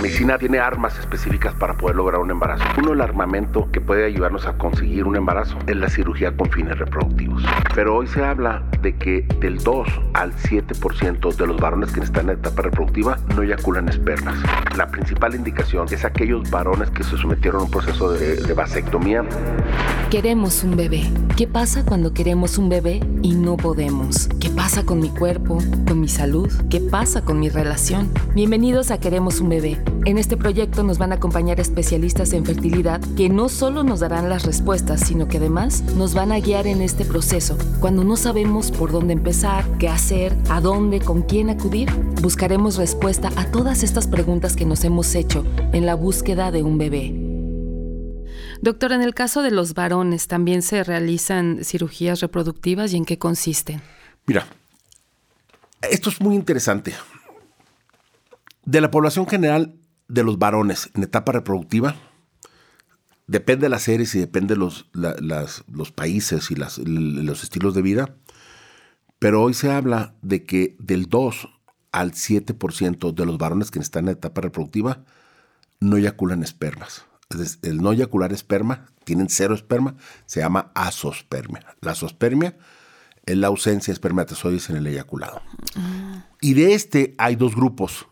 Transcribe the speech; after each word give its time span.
medicina 0.00 0.38
tiene 0.38 0.58
armas 0.58 0.98
específicas 0.98 1.54
para 1.54 1.74
poder 1.74 1.96
lograr 1.96 2.20
un 2.20 2.30
embarazo. 2.30 2.64
Uno, 2.78 2.94
el 2.94 3.00
armamento 3.02 3.68
que 3.70 3.80
puede 3.80 4.06
ayudarnos 4.06 4.46
a 4.46 4.54
conseguir 4.54 5.04
un 5.04 5.16
embarazo 5.16 5.58
es 5.66 5.76
la 5.76 5.90
cirugía 5.90 6.34
con 6.34 6.50
fines 6.50 6.78
reproductivos. 6.78 7.42
Pero 7.74 7.96
hoy 7.96 8.06
se 8.06 8.24
habla 8.24 8.62
de 8.80 8.96
que 8.96 9.26
del 9.40 9.58
2 9.58 9.88
al 10.14 10.32
7% 10.32 11.34
de 11.34 11.46
los 11.46 11.60
varones 11.60 11.92
que 11.92 12.00
están 12.00 12.30
en 12.30 12.38
etapa 12.38 12.62
reproductiva 12.62 13.18
no 13.36 13.42
eyaculan 13.42 13.88
espermas. 13.88 14.36
La 14.76 14.88
principal 14.88 15.34
indicación 15.34 15.86
es 15.90 16.04
aquellos 16.04 16.50
varones 16.50 16.90
que 16.90 17.02
se 17.02 17.18
sometieron 17.18 17.60
a 17.60 17.64
un 17.64 17.70
proceso 17.70 18.10
de, 18.12 18.36
de 18.36 18.54
vasectomía. 18.54 19.22
Queremos 20.10 20.64
un 20.64 20.76
bebé. 20.76 21.10
¿Qué 21.36 21.46
pasa 21.46 21.84
cuando 21.84 22.14
queremos 22.14 22.58
un 22.58 22.68
bebé 22.68 23.00
y 23.22 23.34
no 23.34 23.56
podemos? 23.56 24.28
¿Qué 24.40 24.50
pasa 24.50 24.84
con 24.84 25.00
mi 25.00 25.10
cuerpo, 25.10 25.58
con 25.86 26.00
mi 26.00 26.08
salud? 26.08 26.50
¿Qué 26.70 26.80
pasa 26.80 27.22
con 27.22 27.38
mi 27.38 27.48
relación? 27.48 28.10
Bienvenidos 28.34 28.90
a 28.90 28.98
Queremos 28.98 29.40
un 29.40 29.50
bebé. 29.50 29.78
En 30.06 30.16
este 30.16 30.38
proyecto 30.38 30.82
nos 30.82 30.96
van 30.96 31.12
a 31.12 31.16
acompañar 31.16 31.60
especialistas 31.60 32.32
en 32.32 32.46
fertilidad 32.46 33.02
que 33.18 33.28
no 33.28 33.50
solo 33.50 33.82
nos 33.82 34.00
darán 34.00 34.30
las 34.30 34.46
respuestas, 34.46 35.00
sino 35.06 35.28
que 35.28 35.36
además 35.36 35.82
nos 35.94 36.14
van 36.14 36.32
a 36.32 36.40
guiar 36.40 36.66
en 36.66 36.80
este 36.80 37.04
proceso. 37.04 37.58
Cuando 37.80 38.02
no 38.02 38.16
sabemos 38.16 38.70
por 38.70 38.92
dónde 38.92 39.12
empezar, 39.12 39.66
qué 39.78 39.90
hacer, 39.90 40.34
a 40.48 40.62
dónde, 40.62 41.00
con 41.00 41.20
quién 41.20 41.50
acudir, 41.50 41.92
buscaremos 42.22 42.78
respuesta 42.78 43.30
a 43.36 43.50
todas 43.50 43.82
estas 43.82 44.06
preguntas 44.06 44.56
que 44.56 44.64
nos 44.64 44.84
hemos 44.84 45.14
hecho 45.14 45.44
en 45.74 45.84
la 45.84 45.96
búsqueda 45.96 46.50
de 46.50 46.62
un 46.62 46.78
bebé. 46.78 47.14
Doctor, 48.62 48.92
en 48.92 49.02
el 49.02 49.12
caso 49.12 49.42
de 49.42 49.50
los 49.50 49.74
varones, 49.74 50.28
¿también 50.28 50.62
se 50.62 50.82
realizan 50.82 51.62
cirugías 51.62 52.20
reproductivas 52.20 52.94
y 52.94 52.96
en 52.96 53.04
qué 53.04 53.18
consisten? 53.18 53.82
Mira, 54.24 54.46
esto 55.82 56.08
es 56.08 56.22
muy 56.22 56.36
interesante. 56.36 56.94
De 58.64 58.80
la 58.80 58.90
población 58.90 59.26
general 59.26 59.79
de 60.10 60.22
los 60.22 60.38
varones 60.38 60.90
en 60.94 61.02
etapa 61.02 61.32
reproductiva, 61.32 61.96
depende 63.26 63.66
de 63.66 63.70
las 63.70 63.82
series 63.82 64.14
y 64.14 64.18
depende 64.18 64.54
de 64.54 64.60
los, 64.60 64.90
los 64.92 65.92
países 65.92 66.50
y 66.50 66.56
los 66.56 67.42
estilos 67.42 67.74
de 67.74 67.82
vida, 67.82 68.16
pero 69.18 69.42
hoy 69.42 69.54
se 69.54 69.70
habla 69.70 70.14
de 70.22 70.44
que 70.44 70.76
del 70.78 71.06
2 71.06 71.48
al 71.92 72.12
7% 72.12 73.14
de 73.14 73.26
los 73.26 73.38
varones 73.38 73.70
que 73.70 73.78
están 73.78 74.08
en 74.08 74.12
etapa 74.12 74.40
reproductiva 74.40 75.04
no 75.80 75.96
eyaculan 75.96 76.42
espermas. 76.42 77.06
El 77.62 77.78
no 77.78 77.92
eyacular 77.92 78.32
esperma, 78.32 78.86
tienen 79.04 79.28
cero 79.28 79.54
esperma, 79.54 79.94
se 80.26 80.40
llama 80.40 80.72
asospermia. 80.74 81.64
La 81.80 81.92
asospermia 81.92 82.56
es 83.24 83.36
la 83.36 83.46
ausencia 83.46 83.92
de 83.92 83.94
espermatozoides 83.94 84.70
en 84.70 84.76
el 84.76 84.86
eyaculado. 84.86 85.40
Ah. 85.76 86.26
Y 86.40 86.54
de 86.54 86.74
este 86.74 87.14
hay 87.18 87.36
dos 87.36 87.54
grupos. 87.54 88.06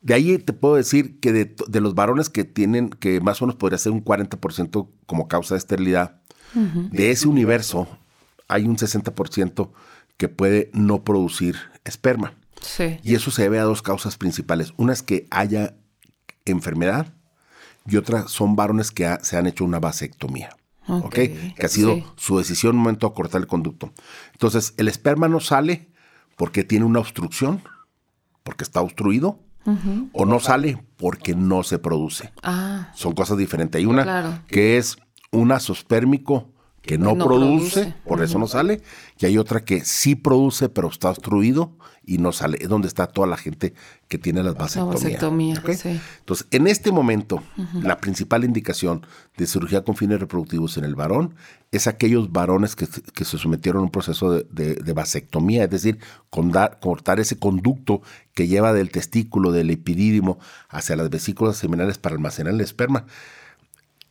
De 0.00 0.14
ahí 0.14 0.38
te 0.38 0.52
puedo 0.52 0.76
decir 0.76 1.20
que 1.20 1.32
de, 1.32 1.80
los 1.80 1.94
varones 1.94 2.30
que 2.30 2.44
tienen, 2.44 2.88
que 2.88 3.20
más 3.20 3.40
o 3.40 3.46
menos 3.46 3.56
podría 3.56 3.78
ser 3.78 3.92
un 3.92 4.04
40% 4.04 4.88
como 5.06 5.28
causa 5.28 5.54
de 5.54 5.58
esterilidad, 5.58 6.20
de 6.54 7.10
ese 7.10 7.28
universo 7.28 7.86
hay 8.48 8.64
un 8.64 8.76
60% 8.76 9.70
que 10.16 10.28
puede 10.28 10.70
no 10.72 11.04
producir 11.04 11.56
esperma. 11.84 12.34
Y 13.02 13.14
eso 13.14 13.30
se 13.30 13.42
debe 13.42 13.58
a 13.58 13.64
dos 13.64 13.82
causas 13.82 14.16
principales. 14.16 14.74
Una 14.76 14.92
es 14.92 15.02
que 15.02 15.26
haya 15.30 15.76
enfermedad 16.44 17.14
y 17.86 17.96
otra 17.96 18.28
son 18.28 18.56
varones 18.56 18.90
que 18.90 19.16
se 19.22 19.36
han 19.36 19.46
hecho 19.46 19.64
una 19.64 19.80
vasectomía. 19.80 20.56
Okay. 20.86 21.54
Que 21.56 21.66
ha 21.66 21.68
sido 21.68 22.02
su 22.16 22.38
decisión 22.38 22.72
en 22.72 22.78
un 22.78 22.82
momento 22.82 23.06
a 23.06 23.14
cortar 23.14 23.40
el 23.40 23.46
conducto. 23.46 23.92
Entonces, 24.32 24.74
el 24.76 24.88
esperma 24.88 25.28
no 25.28 25.38
sale 25.38 25.88
porque 26.36 26.64
tiene 26.64 26.84
una 26.84 26.98
obstrucción, 26.98 27.62
porque 28.42 28.64
está 28.64 28.80
obstruido, 28.80 29.38
o 30.12 30.24
no 30.24 30.40
sale 30.40 30.82
porque 30.96 31.34
no 31.34 31.62
se 31.62 31.78
produce. 31.78 32.32
Ah. 32.42 32.90
Son 32.94 33.14
cosas 33.14 33.38
diferentes. 33.38 33.78
Hay 33.78 33.86
una 33.86 34.44
que 34.46 34.76
es 34.76 34.96
un 35.30 35.52
asospérmico 35.52 36.52
que 36.82 36.98
no, 36.98 37.16
produce, 37.16 37.94
por 38.06 38.22
eso 38.22 38.38
no 38.38 38.46
sale, 38.46 38.80
y 39.18 39.26
hay 39.26 39.38
otra 39.38 39.64
que 39.64 39.84
sí 39.84 40.14
produce, 40.14 40.68
pero 40.68 40.88
está 40.88 41.10
obstruido 41.10 41.76
y 42.04 42.18
no 42.18 42.32
sale. 42.32 42.58
Es 42.60 42.68
donde 42.68 42.88
está 42.88 43.06
toda 43.06 43.26
la 43.26 43.36
gente 43.36 43.74
que 44.08 44.18
tiene 44.18 44.42
las 44.42 44.56
vasectomías. 44.56 45.62
Entonces, 46.18 46.46
en 46.50 46.66
este 46.66 46.90
momento, 46.90 47.42
la 47.82 47.98
principal 47.98 48.44
indicación 48.44 49.06
de 49.36 49.46
cirugía 49.46 49.84
con 49.84 49.94
fines 49.94 50.18
reproductivos 50.18 50.78
en 50.78 50.84
el 50.84 50.94
varón 50.94 51.34
es 51.70 51.86
aquellos 51.86 52.32
varones 52.32 52.74
que, 52.74 52.86
se 52.86 53.38
sometieron 53.38 53.80
a 53.80 53.84
un 53.84 53.90
proceso 53.90 54.32
de, 54.32 54.92
vasectomía, 54.94 55.64
es 55.64 55.70
decir, 55.70 55.98
cortar 56.30 57.20
ese 57.20 57.38
conducto 57.38 58.02
que 58.34 58.48
lleva 58.48 58.72
del 58.72 58.90
testículo, 58.90 59.52
del 59.52 59.70
epidídimo, 59.70 60.38
hacia 60.68 60.96
las 60.96 61.10
vesículas 61.10 61.58
seminales 61.58 61.98
para 61.98 62.14
almacenar 62.14 62.54
el 62.54 62.60
esperma 62.62 63.04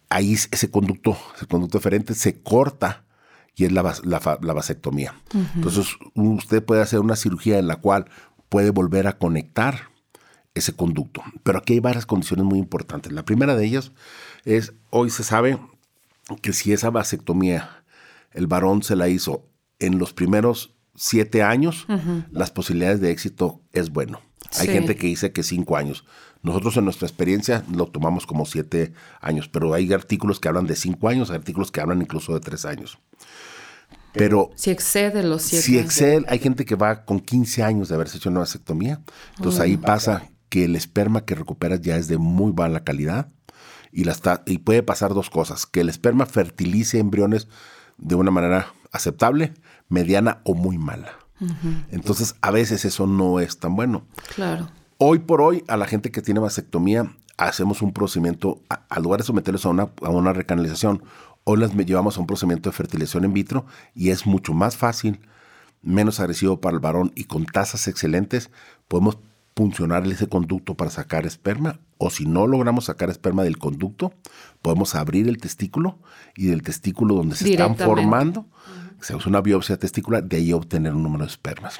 ahí 0.09 0.33
ese 0.33 0.71
conducto, 0.71 1.17
ese 1.35 1.45
conducto 1.45 1.77
diferente 1.77 2.13
se 2.15 2.41
corta 2.41 3.05
y 3.55 3.65
es 3.65 3.71
la, 3.71 3.81
vasectomía. 3.81 5.15
Entonces, 5.55 5.87
usted 6.15 6.63
puede 6.63 6.81
hacer 6.81 6.99
una 6.99 7.15
cirugía 7.15 7.59
en 7.59 7.67
la 7.67 7.75
cual 7.75 8.05
puede 8.47 8.69
volver 8.71 9.07
a 9.07 9.17
conectar 9.17 9.89
ese 10.55 10.73
conducto. 10.73 11.21
Pero 11.43 11.59
aquí 11.59 11.73
hay 11.73 11.79
varias 11.79 12.05
condiciones 12.05 12.45
muy 12.45 12.57
importantes. 12.57 13.11
La 13.11 13.25
primera 13.25 13.55
de 13.55 13.65
ellas 13.65 13.91
es, 14.45 14.73
hoy 14.91 15.09
se 15.09 15.23
sabe 15.23 15.59
que 16.41 16.53
si 16.53 16.71
esa 16.71 16.89
vasectomía 16.89 17.83
el 18.31 18.47
varón 18.47 18.83
se 18.83 18.95
la 18.95 19.09
hizo 19.09 19.45
en 19.79 19.99
los 19.99 20.13
primeros 20.13 20.75
siete 20.95 21.43
años, 21.43 21.85
las 22.31 22.51
posibilidades 22.51 23.01
de 23.01 23.11
éxito 23.11 23.61
es 23.73 23.89
bueno. 23.89 24.21
Hay 24.57 24.67
gente 24.67 24.95
que 24.95 25.07
dice 25.07 25.31
que 25.31 25.43
cinco 25.43 25.77
años. 25.77 26.05
Nosotros 26.41 26.77
en 26.77 26.85
nuestra 26.85 27.07
experiencia 27.07 27.63
lo 27.71 27.87
tomamos 27.87 28.25
como 28.25 28.45
siete 28.45 28.93
años, 29.19 29.49
pero 29.49 29.73
hay 29.73 29.91
artículos 29.91 30.39
que 30.39 30.47
hablan 30.47 30.67
de 30.67 30.75
cinco 30.75 31.09
años, 31.09 31.29
hay 31.29 31.37
artículos 31.37 31.71
que 31.71 31.81
hablan 31.81 32.01
incluso 32.01 32.33
de 32.33 32.39
tres 32.39 32.65
años. 32.65 32.97
Pero 34.13 34.49
si 34.55 34.71
excede 34.71 35.23
los 35.23 35.43
siete 35.43 35.65
Si 35.65 35.77
excede, 35.77 36.25
hay 36.27 36.39
gente 36.39 36.65
que 36.65 36.75
va 36.75 37.05
con 37.05 37.19
15 37.19 37.63
años 37.63 37.89
de 37.89 37.95
haberse 37.95 38.17
hecho 38.17 38.29
una 38.29 38.39
vasectomía. 38.39 39.01
Entonces 39.37 39.61
ahí 39.61 39.77
pasa 39.77 40.29
que 40.49 40.65
el 40.65 40.75
esperma 40.75 41.25
que 41.25 41.35
recuperas 41.35 41.81
ya 41.81 41.95
es 41.95 42.07
de 42.07 42.17
muy 42.17 42.53
mala 42.53 42.83
calidad 42.83 43.29
y, 43.91 44.03
la 44.03 44.15
y 44.45 44.59
puede 44.59 44.83
pasar 44.83 45.13
dos 45.13 45.29
cosas, 45.29 45.65
que 45.65 45.81
el 45.81 45.89
esperma 45.89 46.25
fertilice 46.25 46.99
embriones 46.99 47.47
de 47.97 48.15
una 48.15 48.31
manera 48.31 48.73
aceptable, 48.91 49.53
mediana 49.89 50.41
o 50.43 50.53
muy 50.53 50.77
mala. 50.77 51.11
Entonces, 51.91 52.35
a 52.41 52.51
veces 52.51 52.83
eso 52.83 53.07
no 53.07 53.39
es 53.39 53.59
tan 53.59 53.75
bueno. 53.75 54.05
Claro. 54.35 54.69
Hoy 55.01 55.19
por 55.19 55.39
hoy, 55.39 55.63
a 55.69 55.77
la 55.77 55.85
gente 55.85 56.11
que 56.11 56.21
tiene 56.21 56.41
vasectomía, 56.41 57.15
hacemos 57.37 57.81
un 57.81 57.93
procedimiento, 57.93 58.61
al 58.67 59.01
lugar 59.01 59.21
de 59.21 59.25
someterlos 59.25 59.65
a 59.65 59.69
una, 59.69 59.91
a 60.01 60.09
una 60.09 60.33
recanalización, 60.33 61.03
hoy 61.45 61.57
las 61.57 61.73
llevamos 61.73 62.17
a 62.17 62.19
un 62.19 62.27
procedimiento 62.27 62.69
de 62.69 62.75
fertilización 62.75 63.23
in 63.23 63.33
vitro 63.33 63.65
y 63.95 64.09
es 64.09 64.25
mucho 64.25 64.53
más 64.53 64.75
fácil, 64.75 65.21
menos 65.81 66.19
agresivo 66.19 66.59
para 66.59 66.73
el 66.73 66.81
varón 66.81 67.13
y 67.15 67.23
con 67.23 67.45
tasas 67.45 67.87
excelentes, 67.87 68.51
podemos 68.89 69.19
funcionar 69.55 70.05
ese 70.05 70.27
conducto 70.27 70.75
para 70.75 70.91
sacar 70.91 71.25
esperma 71.25 71.79
o 71.97 72.09
si 72.09 72.25
no 72.25 72.45
logramos 72.45 72.85
sacar 72.85 73.09
esperma 73.09 73.43
del 73.43 73.57
conducto, 73.57 74.11
podemos 74.61 74.95
abrir 74.95 75.29
el 75.29 75.37
testículo 75.37 75.97
y 76.35 76.47
del 76.47 76.61
testículo 76.61 77.15
donde 77.15 77.37
se 77.37 77.49
están 77.49 77.77
formando, 77.77 78.47
se 78.99 79.15
usa 79.15 79.29
una 79.29 79.39
biopsia 79.39 79.77
testicular, 79.77 80.25
de 80.25 80.35
ahí 80.35 80.51
obtener 80.51 80.93
un 80.93 81.03
número 81.03 81.23
de 81.23 81.31
espermas. 81.31 81.79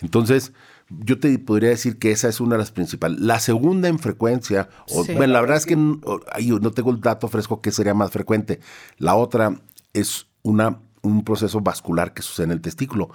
Entonces, 0.00 0.52
yo 0.88 1.18
te 1.18 1.36
podría 1.38 1.70
decir 1.70 1.98
que 1.98 2.12
esa 2.12 2.28
es 2.28 2.40
una 2.40 2.54
de 2.54 2.60
las 2.60 2.70
principales. 2.70 3.18
La 3.20 3.40
segunda 3.40 3.88
en 3.88 3.98
frecuencia, 3.98 4.68
bueno, 5.14 5.32
la 5.32 5.40
verdad 5.40 5.56
es 5.56 5.66
que 5.66 5.76
no, 5.76 6.00
no 6.02 6.70
tengo 6.70 6.90
el 6.90 7.00
dato 7.00 7.28
fresco 7.28 7.60
que 7.60 7.72
sería 7.72 7.94
más 7.94 8.10
frecuente. 8.12 8.60
La 8.98 9.16
otra 9.16 9.60
es 9.92 10.26
una, 10.42 10.80
un 11.02 11.24
proceso 11.24 11.60
vascular 11.60 12.14
que 12.14 12.22
sucede 12.22 12.44
en 12.46 12.52
el 12.52 12.60
testículo. 12.60 13.10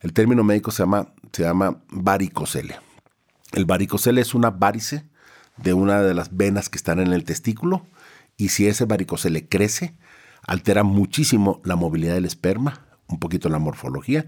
El 0.00 0.12
término 0.12 0.44
médico 0.44 0.70
se 0.70 0.82
llama, 0.82 1.08
se 1.32 1.42
llama 1.42 1.82
varicocele. 1.88 2.78
El 3.52 3.64
varicocele 3.64 4.20
es 4.20 4.34
una 4.34 4.50
varice 4.50 5.08
de 5.56 5.72
una 5.72 6.02
de 6.02 6.14
las 6.14 6.36
venas 6.36 6.68
que 6.68 6.76
están 6.76 7.00
en 7.00 7.12
el 7.12 7.24
testículo 7.24 7.86
y 8.36 8.50
si 8.50 8.66
ese 8.68 8.84
varicocele 8.84 9.48
crece, 9.48 9.96
altera 10.46 10.84
muchísimo 10.84 11.60
la 11.64 11.74
movilidad 11.74 12.14
del 12.14 12.26
esperma, 12.26 12.85
un 13.08 13.18
poquito 13.18 13.48
la 13.48 13.58
morfología 13.58 14.26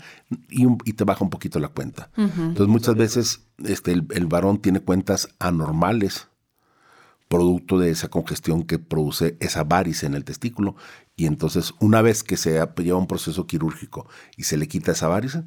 y, 0.49 0.93
te 0.93 1.05
baja 1.05 1.25
un 1.25 1.31
poquito 1.31 1.59
la 1.59 1.69
cuenta. 1.69 2.11
Entonces 2.17 2.69
muchas 2.69 2.95
veces 2.95 3.41
este, 3.65 3.93
el, 3.93 4.27
varón 4.27 4.59
tiene 4.59 4.81
cuentas 4.81 5.29
anormales 5.39 6.29
producto 7.29 7.79
de 7.79 7.91
esa 7.91 8.09
congestión 8.09 8.63
que 8.63 8.79
produce 8.79 9.37
esa 9.41 9.65
varice 9.65 10.07
en 10.07 10.15
el 10.15 10.25
testículo 10.25 10.77
y 11.15 11.27
entonces 11.27 11.75
una 11.79 12.01
vez 12.01 12.23
que 12.23 12.37
se 12.37 12.53
lleva 12.79 12.99
un 12.99 13.07
proceso 13.07 13.47
quirúrgico 13.47 14.09
y 14.37 14.45
se 14.45 14.57
le 14.57 14.67
quita 14.67 14.93
esa 14.93 15.09
varice, 15.09 15.45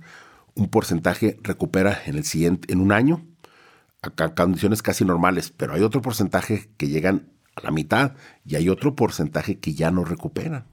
un 0.54 0.68
porcentaje 0.68 1.40
recupera 1.42 2.00
en 2.06 2.18
el 2.18 2.24
siguiente, 2.24 2.72
en 2.72 2.82
un 2.82 2.92
año, 2.92 3.26
a 4.02 4.30
condiciones 4.36 4.82
casi 4.82 5.06
normales, 5.06 5.52
pero 5.56 5.74
hay 5.74 5.82
otro 5.82 6.02
porcentaje 6.02 6.70
que 6.78 6.88
llegan 6.88 7.30
a 7.56 7.62
la 7.62 7.72
mitad 7.72 8.14
y 8.46 8.56
hay 8.56 8.70
otro 8.70 8.96
porcentaje 8.96 9.60
que 9.60 9.74
ya 9.74 9.92
no 9.92 10.04
recuperan. 10.04 10.66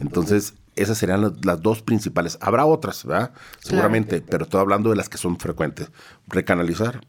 Entonces, 0.00 0.54
esas 0.76 0.98
serían 0.98 1.36
las, 1.42 1.62
dos 1.62 1.82
principales. 1.82 2.38
Habrá 2.40 2.66
otras, 2.66 3.04
¿verdad? 3.04 3.32
Seguramente, 3.60 4.20
pero 4.20 4.44
estoy 4.44 4.60
hablando 4.60 4.90
de 4.90 4.96
las 4.96 5.08
que 5.08 5.18
son 5.18 5.38
frecuentes. 5.38 5.90
Recanalizar 6.26 7.00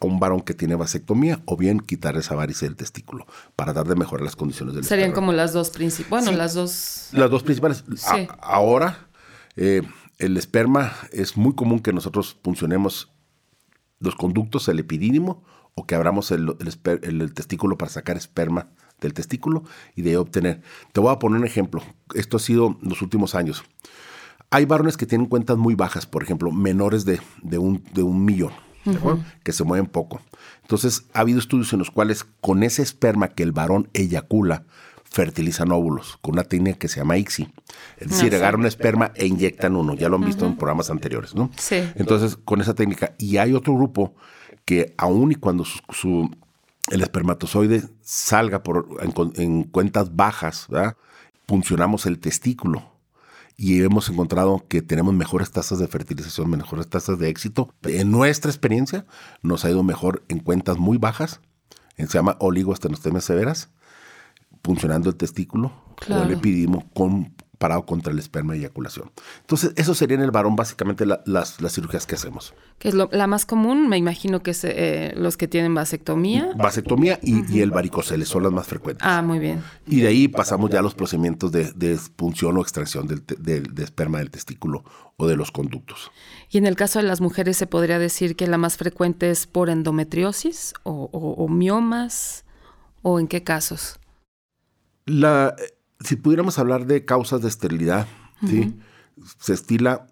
a 0.00 0.06
un 0.06 0.18
varón 0.18 0.40
que 0.40 0.54
tiene 0.54 0.74
vasectomía 0.74 1.40
o 1.44 1.56
bien 1.56 1.80
quitar 1.80 2.16
esa 2.16 2.34
varice 2.34 2.66
del 2.66 2.76
testículo 2.76 3.26
para 3.56 3.72
dar 3.72 3.86
de 3.86 3.94
mejorar 3.94 4.24
las 4.24 4.36
condiciones 4.36 4.74
del 4.74 4.84
Serían 4.84 5.12
como 5.12 5.32
las 5.32 5.52
dos 5.52 5.70
principales. 5.70 6.24
Bueno, 6.24 6.38
las 6.38 6.54
dos. 6.54 7.08
Las 7.12 7.30
dos 7.30 7.42
principales. 7.42 7.84
ahora, 8.40 9.06
eh, 9.56 9.82
el 10.18 10.36
esperma 10.36 10.92
es 11.12 11.36
muy 11.36 11.54
común 11.54 11.80
que 11.80 11.92
nosotros 11.92 12.36
funcionemos 12.42 13.12
los 14.00 14.16
conductos, 14.16 14.68
el 14.68 14.80
epidídimo, 14.80 15.44
o 15.74 15.86
que 15.86 15.94
abramos 15.94 16.30
el, 16.30 16.56
el, 17.02 17.34
testículo 17.34 17.78
para 17.78 17.90
sacar 17.90 18.16
esperma 18.16 18.68
del 19.02 19.14
testículo 19.14 19.64
y 19.94 20.02
de 20.02 20.16
obtener. 20.16 20.62
Te 20.92 21.00
voy 21.00 21.12
a 21.12 21.18
poner 21.18 21.40
un 21.40 21.46
ejemplo. 21.46 21.82
Esto 22.14 22.36
ha 22.36 22.40
sido 22.40 22.78
los 22.82 23.02
últimos 23.02 23.34
años. 23.34 23.64
Hay 24.50 24.64
varones 24.64 24.96
que 24.96 25.06
tienen 25.06 25.26
cuentas 25.26 25.56
muy 25.56 25.74
bajas, 25.74 26.06
por 26.06 26.22
ejemplo, 26.22 26.50
menores 26.50 27.04
de, 27.04 27.20
un, 27.58 27.82
de 27.94 28.02
un 28.02 28.24
millón, 28.24 28.52
que 29.42 29.52
se 29.52 29.64
mueven 29.64 29.86
poco. 29.86 30.20
Entonces, 30.60 31.04
ha 31.14 31.20
habido 31.20 31.38
estudios 31.38 31.72
en 31.72 31.78
los 31.78 31.90
cuales 31.90 32.26
con 32.40 32.62
ese 32.62 32.82
esperma 32.82 33.28
que 33.28 33.42
el 33.42 33.52
varón 33.52 33.88
eyacula, 33.94 34.64
fertilizan 35.12 35.70
óvulos 35.72 36.18
con 36.22 36.34
una 36.34 36.44
técnica 36.44 36.78
que 36.78 36.88
se 36.88 37.00
llama 37.00 37.18
ICSI. 37.18 37.52
Es 37.98 38.08
decir, 38.08 38.34
agarran 38.34 38.60
un 38.60 38.66
esperma 38.66 39.12
e 39.14 39.26
inyectan 39.26 39.76
uno. 39.76 39.94
Ya 39.94 40.08
lo 40.08 40.16
han 40.16 40.24
visto 40.24 40.46
en 40.46 40.56
programas 40.56 40.90
anteriores, 40.90 41.34
¿no? 41.34 41.50
Sí. 41.58 41.76
Entonces, 41.96 42.36
con 42.36 42.62
esa 42.62 42.74
técnica. 42.74 43.12
Y 43.18 43.36
hay 43.36 43.52
otro 43.52 43.74
grupo 43.74 44.14
que 44.64 44.94
aún 44.96 45.32
y 45.32 45.34
cuando 45.34 45.64
su, 45.64 46.30
el 46.90 47.02
espermatozoide 47.02 47.84
salga 48.02 48.62
por, 48.62 48.86
en, 49.36 49.64
cuentas 49.64 50.14
bajas, 50.16 50.66
¿verdad? 50.68 50.96
funcionamos 51.46 52.06
el 52.06 52.18
testículo 52.18 52.92
y 53.56 53.82
hemos 53.82 54.08
encontrado 54.08 54.64
que 54.68 54.82
tenemos 54.82 55.14
mejores 55.14 55.50
tasas 55.50 55.78
de 55.78 55.86
fertilización, 55.86 56.50
mejores 56.50 56.88
tasas 56.88 57.18
de 57.18 57.28
éxito. 57.28 57.74
En 57.82 58.10
nuestra 58.10 58.50
experiencia 58.50 59.06
nos 59.42 59.64
ha 59.64 59.70
ido 59.70 59.82
mejor 59.82 60.24
en 60.28 60.40
cuentas 60.40 60.78
muy 60.78 60.98
bajas, 60.98 61.40
se 61.96 62.06
llama 62.06 62.36
oligoastenostemia 62.40 63.20
severas, 63.20 63.68
funcionando 64.64 65.10
el 65.10 65.16
testículo 65.16 65.72
o 66.08 66.22
el 66.22 66.32
epidimo 66.32 66.88
con 66.94 67.34
parado 67.62 67.86
contra 67.86 68.12
el 68.12 68.18
esperma 68.18 68.56
y 68.56 68.58
eyaculación. 68.58 69.12
Entonces, 69.42 69.72
eso 69.76 69.94
sería 69.94 70.16
en 70.16 70.24
el 70.24 70.32
varón 70.32 70.56
básicamente 70.56 71.06
las, 71.06 71.20
las, 71.26 71.72
cirugías 71.72 72.06
que 72.06 72.16
hacemos. 72.16 72.54
Que 72.80 72.88
es 72.88 72.94
la 72.94 73.26
más 73.28 73.46
común, 73.46 73.88
me 73.88 73.96
imagino 73.98 74.42
que 74.42 74.50
es 74.50 74.64
eh, 74.64 75.12
los 75.16 75.36
que 75.36 75.46
tienen 75.46 75.72
vasectomía. 75.72 76.50
Vasectomía 76.56 77.20
y, 77.22 77.60
el 77.60 77.70
varicocele 77.70 78.24
son 78.24 78.42
las 78.42 78.50
más 78.50 78.66
frecuentes. 78.66 79.06
Ah, 79.06 79.22
muy 79.22 79.38
bien. 79.38 79.62
Y 79.86 80.00
de 80.00 80.08
ahí 80.08 80.26
pasamos 80.26 80.70
ya 80.70 80.80
a 80.80 80.82
los 80.82 80.96
procedimientos 80.96 81.52
de, 81.52 81.70
de 81.70 81.96
punción 82.16 82.56
o 82.56 82.62
extracción 82.62 83.06
del, 83.06 83.24
de 83.24 83.84
esperma 83.84 84.18
del 84.18 84.32
testículo 84.32 84.82
o 85.16 85.28
de 85.28 85.36
los 85.36 85.52
conductos. 85.52 86.10
Y 86.50 86.58
en 86.58 86.66
el 86.66 86.74
caso 86.74 86.98
de 86.98 87.04
las 87.04 87.20
mujeres, 87.20 87.56
¿se 87.56 87.68
podría 87.68 88.00
decir 88.00 88.34
que 88.34 88.48
la 88.48 88.58
más 88.58 88.76
frecuente 88.76 89.30
es 89.30 89.46
por 89.46 89.70
endometriosis 89.70 90.74
o, 90.82 91.08
o 91.12 91.48
miomas? 91.48 92.44
¿O 93.02 93.20
en 93.20 93.28
qué 93.28 93.44
casos? 93.44 94.00
La, 95.06 95.54
si 96.04 96.16
pudiéramos 96.16 96.58
hablar 96.58 96.86
de 96.86 97.04
causas 97.04 97.42
de 97.42 97.48
esterilidad, 97.48 98.06
¿sí? 98.46 98.78
se 99.38 99.52
estila 99.52 100.06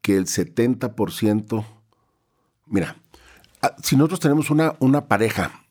que 0.00 0.16
el 0.16 0.26
70%, 0.26 1.64
mira, 2.66 2.96
si 3.82 3.96
nosotros 3.96 4.20
tenemos 4.20 4.50
una, 4.50 4.74
una 4.78 5.06
pareja 5.06 5.64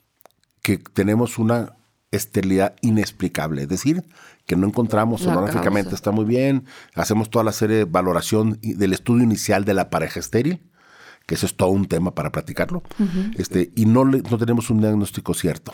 que 0.61 0.77
tenemos 0.77 1.37
una 1.37 1.73
esterilidad 2.11 2.75
inexplicable, 2.81 3.63
es 3.63 3.69
decir, 3.69 4.05
que 4.45 4.55
no 4.55 4.67
encontramos 4.67 5.21
sonográficamente, 5.21 5.95
está 5.95 6.11
muy 6.11 6.25
bien, 6.25 6.65
hacemos 6.95 7.29
toda 7.29 7.43
la 7.43 7.51
serie 7.51 7.77
de 7.77 7.85
valoración 7.85 8.59
del 8.61 8.93
estudio 8.93 9.23
inicial 9.23 9.65
de 9.65 9.73
la 9.73 9.89
pareja 9.89 10.19
estéril, 10.19 10.61
que 11.25 11.35
eso 11.35 11.45
es 11.45 11.57
todo 11.57 11.69
un 11.69 11.87
tema 11.87 12.15
para 12.15 12.31
platicarlo, 12.31 12.83
este, 13.37 13.71
y 13.75 13.85
no, 13.85 14.05
no 14.05 14.37
tenemos 14.37 14.69
un 14.69 14.79
diagnóstico 14.79 15.33
cierto 15.33 15.73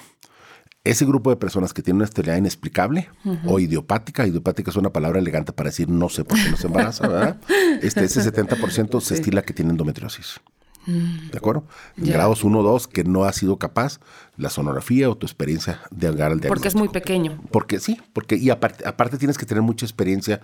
ese 0.83 1.05
grupo 1.05 1.29
de 1.29 1.37
personas 1.37 1.73
que 1.73 1.81
tienen 1.81 1.97
una 1.97 2.05
esterilidad 2.05 2.37
inexplicable 2.37 3.09
o 3.45 3.59
idiopática, 3.59 4.27
idiopática 4.27 4.69
es 4.69 4.77
una 4.77 4.91
palabra 4.91 5.19
elegante 5.19 5.53
para 5.53 5.69
decir 5.69 5.89
no 5.89 6.09
sé 6.09 6.25
por 6.25 6.37
qué 6.37 6.49
no 6.49 6.57
se 6.57 6.67
embaraza, 6.67 7.07
¿verdad? 7.07 7.37
Este, 7.81 8.03
ese 8.03 8.21
70% 8.21 9.01
se 9.01 9.15
estila 9.15 9.41
que 9.41 9.53
tiene 9.53 9.71
endometriosis. 9.71 10.39
Mm. 10.85 11.31
¿De 11.31 11.37
acuerdo? 11.37 11.65
Grados 11.95 12.43
1 12.43 12.59
o 12.59 12.63
2 12.63 12.87
que 12.87 13.03
no 13.03 13.23
ha 13.23 13.33
sido 13.33 13.57
capaz 13.57 13.99
la 14.37 14.49
sonografía 14.49 15.09
o 15.09 15.15
tu 15.15 15.25
experiencia 15.25 15.79
de 15.91 16.11
llegar 16.11 16.31
al 16.31 16.39
diagnóstico. 16.39 16.49
Porque 16.49 16.67
es 16.67 16.75
muy 16.75 16.89
pequeño. 16.89 17.41
Porque 17.51 17.79
sí, 17.79 17.99
porque 18.11 18.35
y 18.35 18.49
aparte, 18.49 18.85
aparte 18.87 19.17
tienes 19.17 19.37
que 19.37 19.45
tener 19.45 19.63
mucha 19.63 19.85
experiencia 19.85 20.41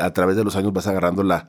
a 0.00 0.12
través 0.12 0.36
de 0.36 0.44
los 0.44 0.56
años 0.56 0.72
vas 0.72 0.86
agarrando 0.86 1.22
la, 1.22 1.48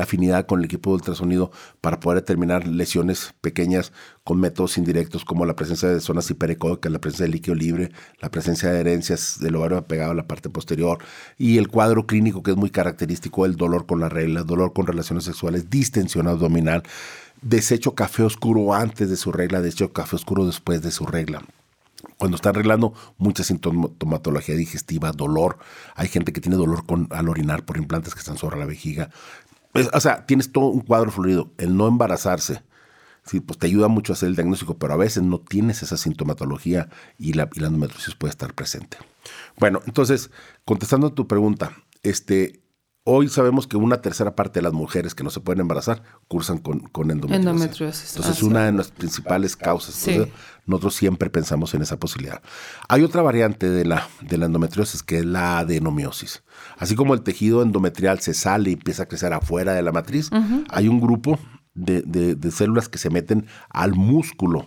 afinidad 0.00 0.46
con 0.46 0.60
el 0.60 0.66
equipo 0.66 0.90
de 0.90 0.96
ultrasonido 0.96 1.50
para 1.80 2.00
poder 2.00 2.20
determinar 2.20 2.66
lesiones 2.66 3.34
pequeñas 3.40 3.92
con 4.24 4.38
métodos 4.38 4.78
indirectos 4.78 5.24
como 5.24 5.46
la 5.46 5.56
presencia 5.56 5.88
de 5.88 6.00
zonas 6.00 6.30
hiperecóicas, 6.30 6.92
la 6.92 7.00
presencia 7.00 7.26
de 7.26 7.32
líquido 7.32 7.54
libre, 7.54 7.92
la 8.20 8.30
presencia 8.30 8.70
de 8.70 8.80
herencias 8.80 9.38
del 9.40 9.56
ovario 9.56 9.78
apegado 9.78 10.12
a 10.12 10.14
la 10.14 10.26
parte 10.26 10.50
posterior 10.50 10.98
y 11.38 11.58
el 11.58 11.68
cuadro 11.68 12.06
clínico 12.06 12.42
que 12.42 12.50
es 12.50 12.56
muy 12.56 12.70
característico, 12.70 13.46
el 13.46 13.56
dolor 13.56 13.86
con 13.86 14.00
la 14.00 14.08
regla, 14.08 14.42
dolor 14.42 14.72
con 14.72 14.86
relaciones 14.86 15.24
sexuales, 15.24 15.70
distensión 15.70 16.28
abdominal, 16.28 16.82
desecho 17.40 17.94
café 17.94 18.22
oscuro 18.22 18.74
antes 18.74 19.08
de 19.08 19.16
su 19.16 19.32
regla, 19.32 19.60
desecho 19.62 19.92
café 19.92 20.16
oscuro 20.16 20.46
después 20.46 20.82
de 20.82 20.90
su 20.90 21.06
regla 21.06 21.42
cuando 22.16 22.36
está 22.36 22.50
arreglando 22.50 22.94
mucha 23.18 23.44
sintomatología 23.44 24.54
digestiva, 24.54 25.12
dolor. 25.12 25.58
Hay 25.94 26.08
gente 26.08 26.32
que 26.32 26.40
tiene 26.40 26.56
dolor 26.56 26.86
con, 26.86 27.08
al 27.10 27.28
orinar 27.28 27.64
por 27.64 27.76
implantes 27.76 28.14
que 28.14 28.20
están 28.20 28.38
sobre 28.38 28.58
la 28.58 28.66
vejiga. 28.66 29.10
o 29.92 30.00
sea, 30.00 30.26
tienes 30.26 30.52
todo 30.52 30.66
un 30.66 30.80
cuadro 30.80 31.10
fluido. 31.10 31.52
El 31.58 31.76
no 31.76 31.88
embarazarse, 31.88 32.62
sí, 33.24 33.40
pues 33.40 33.58
te 33.58 33.66
ayuda 33.66 33.88
mucho 33.88 34.12
a 34.12 34.14
hacer 34.14 34.28
el 34.28 34.36
diagnóstico, 34.36 34.78
pero 34.78 34.94
a 34.94 34.96
veces 34.96 35.22
no 35.22 35.40
tienes 35.40 35.82
esa 35.82 35.96
sintomatología 35.96 36.88
y 37.18 37.34
la, 37.34 37.48
y 37.54 37.60
puede 38.14 38.30
estar 38.30 38.54
presente. 38.54 38.98
Bueno, 39.58 39.80
entonces, 39.86 40.30
contestando 40.64 41.08
a 41.08 41.14
tu 41.14 41.26
pregunta, 41.26 41.72
este, 42.02 42.60
Hoy 43.04 43.28
sabemos 43.28 43.66
que 43.66 43.78
una 43.78 44.02
tercera 44.02 44.36
parte 44.36 44.58
de 44.58 44.62
las 44.62 44.74
mujeres 44.74 45.14
que 45.14 45.24
no 45.24 45.30
se 45.30 45.40
pueden 45.40 45.60
embarazar 45.60 46.02
cursan 46.28 46.58
con, 46.58 46.80
con 46.80 47.10
endometriosis. 47.10 48.10
Entonces, 48.10 48.36
es 48.36 48.42
una 48.42 48.66
de 48.66 48.72
las 48.72 48.90
principales 48.90 49.56
causas. 49.56 50.06
nosotros 50.66 50.94
siempre 50.94 51.30
pensamos 51.30 51.72
en 51.72 51.80
esa 51.80 51.98
posibilidad. 51.98 52.42
Hay 52.88 53.02
otra 53.02 53.22
variante 53.22 53.70
de 53.70 53.86
la, 53.86 54.06
de 54.20 54.36
la 54.36 54.46
endometriosis 54.46 55.02
que 55.02 55.20
es 55.20 55.24
la 55.24 55.60
adenomiosis. 55.60 56.42
Así 56.76 56.94
como 56.94 57.14
el 57.14 57.22
tejido 57.22 57.62
endometrial 57.62 58.20
se 58.20 58.34
sale 58.34 58.70
y 58.70 58.72
empieza 58.74 59.04
a 59.04 59.06
crecer 59.06 59.32
afuera 59.32 59.72
de 59.72 59.82
la 59.82 59.92
matriz, 59.92 60.28
hay 60.68 60.88
un 60.88 61.00
grupo 61.00 61.38
de, 61.72 62.02
de 62.02 62.50
células 62.50 62.90
que 62.90 62.98
se 62.98 63.08
meten 63.08 63.46
al 63.70 63.94
músculo 63.94 64.66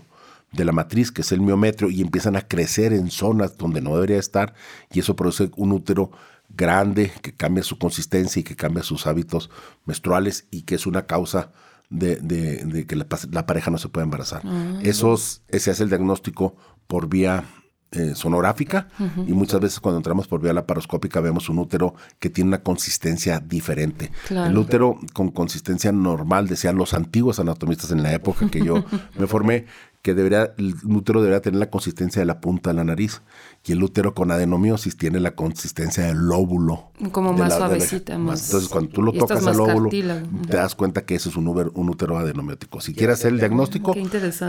de 0.53 0.65
la 0.65 0.71
matriz, 0.71 1.11
que 1.11 1.21
es 1.21 1.31
el 1.31 1.41
miometrio, 1.41 1.89
y 1.89 2.01
empiezan 2.01 2.35
a 2.35 2.47
crecer 2.47 2.93
en 2.93 3.09
zonas 3.11 3.57
donde 3.57 3.81
no 3.81 3.95
debería 3.95 4.17
estar, 4.17 4.53
y 4.91 4.99
eso 4.99 5.15
produce 5.15 5.51
un 5.55 5.71
útero 5.71 6.11
grande, 6.53 7.11
que 7.21 7.33
cambia 7.33 7.63
su 7.63 7.77
consistencia 7.77 8.39
y 8.39 8.43
que 8.43 8.55
cambia 8.55 8.83
sus 8.83 9.07
hábitos 9.07 9.49
menstruales 9.85 10.47
y 10.51 10.63
que 10.63 10.75
es 10.75 10.85
una 10.85 11.05
causa 11.05 11.51
de, 11.89 12.85
que 12.87 12.95
la, 12.95 13.45
pareja 13.45 13.71
no 13.71 13.77
se 13.77 13.89
puede 13.89 14.05
embarazar. 14.05 14.41
Ah. 14.45 14.79
Esos, 14.81 15.43
ese 15.47 15.71
es 15.71 15.79
el 15.79 15.89
diagnóstico 15.89 16.55
por 16.87 17.07
vía 17.07 17.43
eh, 17.91 18.15
sonográfica 18.15 18.87
y 19.27 19.33
muchas 19.33 19.61
veces 19.61 19.79
cuando 19.79 19.97
entramos 19.97 20.27
por 20.27 20.41
vía 20.41 20.51
laparoscópica 20.51 21.19
vemos 21.19 21.47
un 21.49 21.59
útero 21.59 21.93
que 22.17 22.31
tiene 22.31 22.47
una 22.47 22.63
consistencia 22.63 23.39
diferente. 23.39 24.11
El 24.31 24.57
útero 24.57 24.97
con 25.13 25.29
consistencia 25.29 25.91
normal, 25.91 26.47
decían 26.47 26.75
los 26.75 26.95
antiguos 26.95 27.39
anatomistas 27.39 27.91
en 27.91 28.01
la 28.01 28.11
época 28.11 28.49
que 28.49 28.65
yo 28.65 28.83
me 29.19 29.27
formé, 29.27 29.67
que 30.03 30.13
debería, 30.13 30.53
el 30.57 30.75
útero 30.83 31.21
debería 31.21 31.41
tener 31.41 31.61
la 31.61 31.69
consistencia 31.69 32.19
de 32.19 32.25
la 32.25 32.41
punta 32.41 32.71
de 32.71 32.75
la 32.75 32.83
nariz 32.83 33.21
y 33.63 33.71
el 33.71 33.81
útero 33.81 34.13
con 34.13 34.31
adenomiosis 34.31 34.97
tiene 34.97 35.21
la 35.21 35.33
consistencia 35.33 36.03
del 36.03 36.17
lóbulo. 36.17 36.91
Como 37.13 37.31
más 37.31 37.55
suavecita. 37.55 38.17
más, 38.17 38.47
entonces, 38.47 38.69
cuando 38.69 38.91
tú 38.91 39.01
lo 39.01 39.13
tocas 39.13 39.47
al 39.47 39.55
lóbulo, 39.55 39.89
te 39.89 40.57
das 40.57 40.75
cuenta 40.75 41.05
que 41.05 41.15
ese 41.15 41.29
es 41.29 41.37
un, 41.37 41.47
un 41.47 41.89
útero 41.89 42.17
adenomiótico. 42.17 42.81
Si 42.81 42.93
quieres 42.93 43.19
hacer 43.19 43.31
el 43.31 43.39
diagnóstico, 43.39 43.95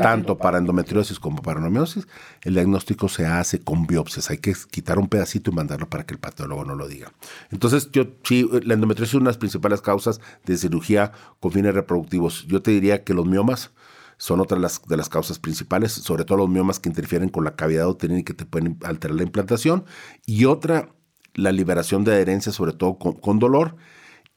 tanto 0.03 0.37
para 0.37 0.59
endometriosis 0.59 1.21
como 1.21 1.41
para 1.41 1.61
adenomiosis, 1.61 2.09
el 2.43 2.55
diagnóstico 2.55 3.09
se 3.09 3.25
hace 3.25 3.61
con 3.61 3.87
biopsias. 3.87 4.31
Hay 4.31 4.39
que 4.39 4.55
quitar 4.73 4.99
un 4.99 5.07
pedacito 5.07 5.53
y 5.53 5.55
mandarlo 5.55 5.89
para 5.89 6.05
que 6.05 6.15
el 6.15 6.19
patólogo 6.19 6.65
no 6.65 6.75
lo 6.75 6.89
diga. 6.89 7.13
Entonces, 7.53 7.91
yo 7.93 8.09
sí, 8.25 8.51
la 8.65 8.75
endometriosis 8.75 9.11
es 9.11 9.15
una 9.15 9.27
de 9.27 9.35
las 9.35 9.39
principales 9.39 9.81
causas 9.81 10.21
de 10.45 10.57
cirugía 10.57 11.13
con 11.39 11.53
fines 11.53 11.75
reproductivos. 11.75 12.45
Yo 12.49 12.61
te 12.61 12.73
diría 12.73 13.05
que 13.05 13.15
los 13.15 13.25
miomas 13.25 13.71
son 14.17 14.41
otras 14.41 14.61
las, 14.61 14.83
de 14.87 14.97
las 14.97 15.09
causas 15.09 15.39
principales, 15.39 15.93
sobre 15.93 16.25
todo 16.25 16.39
los 16.39 16.49
miomas 16.49 16.81
que 16.81 16.89
interfieren 16.89 17.29
con 17.29 17.45
la 17.45 17.57
cavidad 17.57 17.89
uterina 17.89 18.21
y 18.21 18.25
que 18.25 18.35
te 18.35 18.45
pueden 18.45 18.79
alterar 18.83 19.17
la 19.17 19.23
implantación. 19.23 19.85
Y 20.27 20.45
otra, 20.45 20.91
la 21.35 21.53
liberación 21.53 22.05
de 22.05 22.13
adherencia, 22.13 22.53
sobre 22.53 22.73
todo 22.73 22.99
con, 22.99 23.39
dolor, 23.39 23.77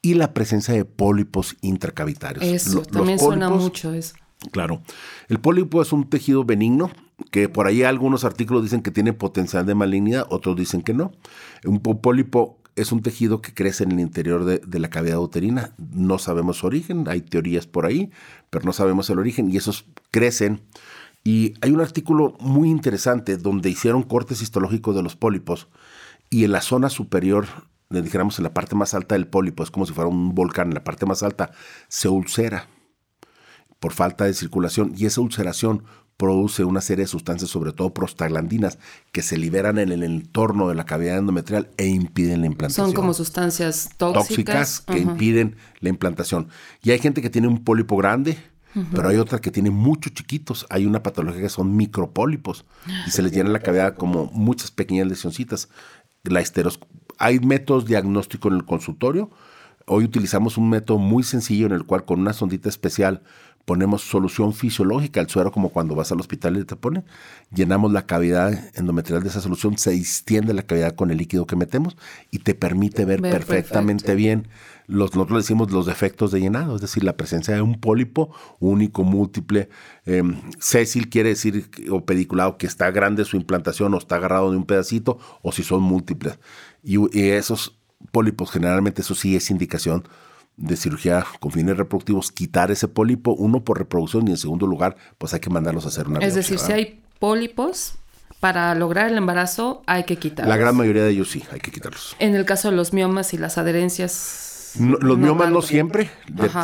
y 0.01 0.13
la 0.13 0.34
presencia 0.34 0.74
de 0.74 0.86
pólipos 0.86 1.55
intracavitarios. 1.62 2.43
Eso, 2.43 2.81
también 2.84 3.19
suena 3.19 3.50
mucho 3.50 3.93
eso. 3.93 4.15
Claro. 4.51 4.81
El 5.29 5.39
pólipo 5.39 5.81
es 5.81 5.91
un 5.91 6.10
tejido 6.10 6.43
benigno, 6.46 6.91
que 7.31 7.50
por 7.50 7.65
ahí 7.65 7.84
algunos 7.84 8.24
artículos 8.24 8.63
dicen 8.63 8.81
que 8.81 8.91
tiene 8.91 9.12
potencial 9.13 9.65
de 9.65 9.74
malignidad, 9.74 10.27
otros 10.29 10.55
dicen 10.55 10.84
que 10.84 10.93
no. 10.93 11.12
Un 11.65 11.79
pólipo 11.79 12.56
es 12.77 12.91
un 12.91 13.01
tejido 13.01 13.41
que 13.41 13.53
crece 13.53 13.84
en 13.84 13.91
el 13.91 14.00
interior 14.00 14.46
de, 14.46 14.60
de, 14.60 14.79
la 14.79 14.89
cavidad 14.89 15.19
uterina. 15.19 15.74
No 15.77 16.19
sabemos 16.19 16.57
su 16.57 16.67
origen, 16.67 17.05
hay 17.07 17.22
teorías 17.22 17.67
por 17.67 17.86
ahí, 17.86 18.12
pero 18.50 18.65
no 18.65 18.74
sabemos 18.74 19.10
el 19.10 19.19
origen 19.19 19.51
y 19.51 19.57
esos 19.57 19.86
crecen. 20.12 20.62
Y 21.24 21.55
hay 21.62 21.72
un 21.72 21.81
artículo 21.81 22.38
muy 22.39 22.69
interesante 22.69 23.36
donde 23.38 23.69
hicieron 23.69 24.03
cortes 24.03 24.41
histológicos 24.41 24.96
de 24.96 25.03
los 25.03 25.15
pólipos 25.15 25.67
y 26.29 26.43
en 26.43 26.51
la 26.51 26.62
zona 26.62 26.89
superior, 26.89 27.48
dijéramos 27.89 28.38
en 28.39 28.43
la 28.43 28.53
parte 28.53 28.75
más 28.75 28.93
alta 28.93 29.15
del 29.15 29.27
pólipo, 29.27 29.63
es 29.63 29.72
como 29.72 29.86
si 29.86 29.93
fuera 29.93 30.10
un 30.10 30.36
volcán, 30.36 30.69
en 30.69 30.75
la 30.75 30.84
parte 30.84 31.05
más 31.05 31.24
alta 31.24 31.51
se 31.88 32.10
ulcera 32.10 32.67
por 33.79 33.93
falta 33.93 34.25
de 34.25 34.34
circulación 34.34 34.93
y 34.96 35.05
esa 35.05 35.22
ulceración 35.22 35.84
produce 36.17 36.63
una 36.63 36.81
serie 36.81 37.05
de 37.05 37.07
sustancias, 37.07 37.50
sobre 37.50 37.71
todo 37.71 37.93
prostaglandinas, 37.93 38.79
que 39.12 39.21
se 39.21 39.38
liberan 39.38 39.77
en 39.77 39.91
el 39.91 40.03
entorno 40.03 40.67
de 40.67 40.75
la 40.75 40.86
cavidad 40.86 41.17
endometrial 41.17 41.69
e 41.77 41.86
impiden 41.86 42.41
la 42.41 42.47
implantación. 42.47 42.88
Son 42.88 42.95
como 42.95 43.13
sustancias 43.13 43.89
tóxicas. 43.97 44.81
que 44.81 44.97
impiden 44.97 45.55
la 45.79 45.89
implantación. 45.89 46.50
Y 46.81 46.91
hay 46.91 47.00
gente 47.00 47.21
que 47.21 47.29
tiene 47.29 47.47
un 47.47 47.63
pólipo 47.63 47.95
grande, 47.97 48.38
pero 48.93 49.09
hay 49.09 49.17
otra 49.17 49.39
que 49.39 49.51
tiene 49.51 49.69
muchos 49.69 50.13
chiquitos. 50.13 50.65
Hay 50.69 50.86
una 50.86 51.01
patología 51.01 51.41
que 51.41 51.50
son 51.50 51.75
micropólipos 51.75 52.65
y 53.07 53.12
se 53.12 53.21
les 53.21 53.31
llena 53.31 53.50
la 53.50 53.59
cavidad 53.59 53.95
como 53.95 54.25
muchas 54.33 54.71
pequeñas 54.71 55.07
lesioncitas. 55.07 55.69
La 56.24 56.41
esteros 56.41 56.79
hay 57.17 57.39
métodos 57.39 57.86
diagnósticos 57.86 58.51
en 58.51 58.57
el 58.57 58.65
consultorio. 58.65 59.31
Hoy 59.86 60.03
utilizamos 60.03 60.57
un 60.57 60.69
método 60.69 60.97
muy 60.97 61.24
sencillo 61.24 61.65
en 61.65 61.71
el 61.71 61.86
cual 61.86 62.05
con 62.05 62.19
una 62.19 62.33
sondita 62.33 62.69
especial 62.69 63.24
ponemos 63.67 64.01
solución 64.01 64.53
fisiológica 64.53 65.19
al 65.19 65.29
suero, 65.29 65.51
como 65.51 65.67
cuando 65.67 65.93
vas 65.93 66.13
al 66.13 66.21
hospital 66.21 66.55
y 66.55 66.63
te 66.63 66.77
ponen, 66.77 67.03
llenamos 67.53 67.91
la 67.91 68.05
cavidad 68.05 68.57
endometrial 68.75 69.21
de 69.21 69.27
esa 69.27 69.41
solución, 69.41 69.77
se 69.77 69.93
extiende 69.93 70.53
la 70.53 70.62
cavidad 70.63 70.95
con 70.95 71.12
el 71.12 71.17
líquido 71.17 71.45
que 71.45 71.57
metemos 71.57 71.97
y 72.31 72.39
te 72.39 72.55
permite 72.55 73.03
ver, 73.03 73.19
perfectamente 73.21 74.15
bien 74.15 74.47
los, 74.88 75.15
nosotros 75.15 75.43
decimos 75.43 75.69
los 75.69 75.86
defectos 75.86 76.31
de 76.31 76.39
llenado, 76.39 76.77
es 76.77 76.81
decir, 76.81 77.03
la 77.03 77.17
presencia 77.17 77.55
de 77.55 77.62
un 77.62 77.77
pólipo 77.77 78.33
único, 78.62 79.03
múltiple. 79.03 79.67
Eh, 80.05 80.24
Cécil 80.59 81.09
quiere 81.09 81.29
decir, 81.29 81.69
o 81.91 82.05
pediculado, 82.05 82.57
que 82.57 82.67
está 82.67 82.89
grande 82.91 83.25
su 83.25 83.36
implantación 83.36 83.93
o 83.93 83.97
está 83.97 84.15
agarrado 84.15 84.50
de 84.50 84.55
un 84.55 84.63
pedacito, 84.63 85.19
o 85.41 85.51
si 85.51 85.63
son 85.63 85.83
múltiples. 85.83 86.39
Y, 86.83 87.00
y 87.12 87.31
esos 87.31 87.77
pólipos, 88.13 88.50
generalmente 88.50 89.01
eso 89.01 89.13
sí 89.13 89.36
es 89.36 89.51
indicación 89.51 90.05
de 90.57 90.75
cirugía 90.75 91.25
con 91.39 91.51
fines 91.51 91.77
reproductivos, 91.77 92.31
quitar 92.31 92.71
ese 92.71 92.87
pólipo, 92.87 93.33
uno 93.33 93.63
por 93.63 93.77
reproducción 93.77 94.27
y 94.27 94.31
en 94.31 94.37
segundo 94.37 94.67
lugar, 94.67 94.97
pues 95.17 95.33
hay 95.33 95.39
que 95.39 95.49
mandarlos 95.49 95.85
a 95.85 95.89
hacer 95.89 96.07
una 96.07 96.19
Es 96.19 96.35
decir, 96.35 96.59
si 96.59 96.71
hay 96.71 97.01
pólipos, 97.19 97.93
para 98.39 98.73
lograr 98.75 99.09
el 99.09 99.17
embarazo 99.17 99.83
hay 99.87 100.03
que 100.03 100.17
quitarlos. 100.17 100.49
La 100.49 100.57
gran 100.57 100.75
mayoría 100.75 101.03
de 101.03 101.11
ellos 101.11 101.31
sí, 101.31 101.43
hay 101.51 101.59
que 101.59 101.71
quitarlos. 101.71 102.15
En 102.19 102.35
el 102.35 102.45
caso 102.45 102.69
de 102.69 102.75
los 102.75 102.93
miomas 102.93 103.33
y 103.33 103.37
las 103.37 103.57
adherencias. 103.57 104.47
Los 104.79 105.17
miomas 105.17 105.51
no 105.51 105.62
siempre. 105.62 106.09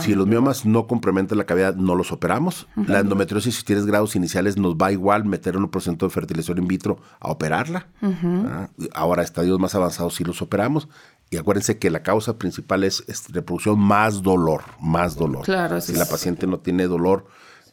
si 0.01 0.15
los 0.15 0.27
miomas 0.27 0.65
no 0.65 0.87
complementan 0.87 1.37
la 1.37 1.45
cavidad, 1.45 1.75
no 1.75 1.95
los 1.95 2.11
operamos. 2.11 2.67
La 2.75 2.99
endometriosis, 2.99 3.55
si 3.55 3.63
tienes 3.63 3.85
grados 3.85 4.15
iniciales, 4.15 4.57
nos 4.57 4.75
va 4.75 4.91
igual 4.91 5.25
meter 5.25 5.57
un 5.57 5.67
porcentaje 5.69 6.07
de 6.07 6.13
fertilización 6.13 6.57
in 6.59 6.67
vitro 6.67 6.99
a 7.19 7.29
operarla. 7.31 7.87
Ah, 8.01 8.69
ahora, 8.93 9.23
estadios 9.23 9.59
más 9.59 9.75
avanzados 9.75 10.15
sí 10.15 10.23
los 10.23 10.41
operamos. 10.41 10.87
Y 11.29 11.37
acuérdense 11.37 11.79
que 11.79 11.89
la 11.89 12.03
causa 12.03 12.37
principal 12.37 12.83
es, 12.83 13.03
reproducción 13.29 13.79
más 13.79 14.21
dolor, 14.21 14.63
más 14.79 15.15
dolor. 15.15 15.43
Claro, 15.43 15.81
si 15.81 15.93
la 15.93 16.05
paciente 16.05 16.45
no 16.45 16.59
tiene 16.59 16.85
dolor, 16.85 17.25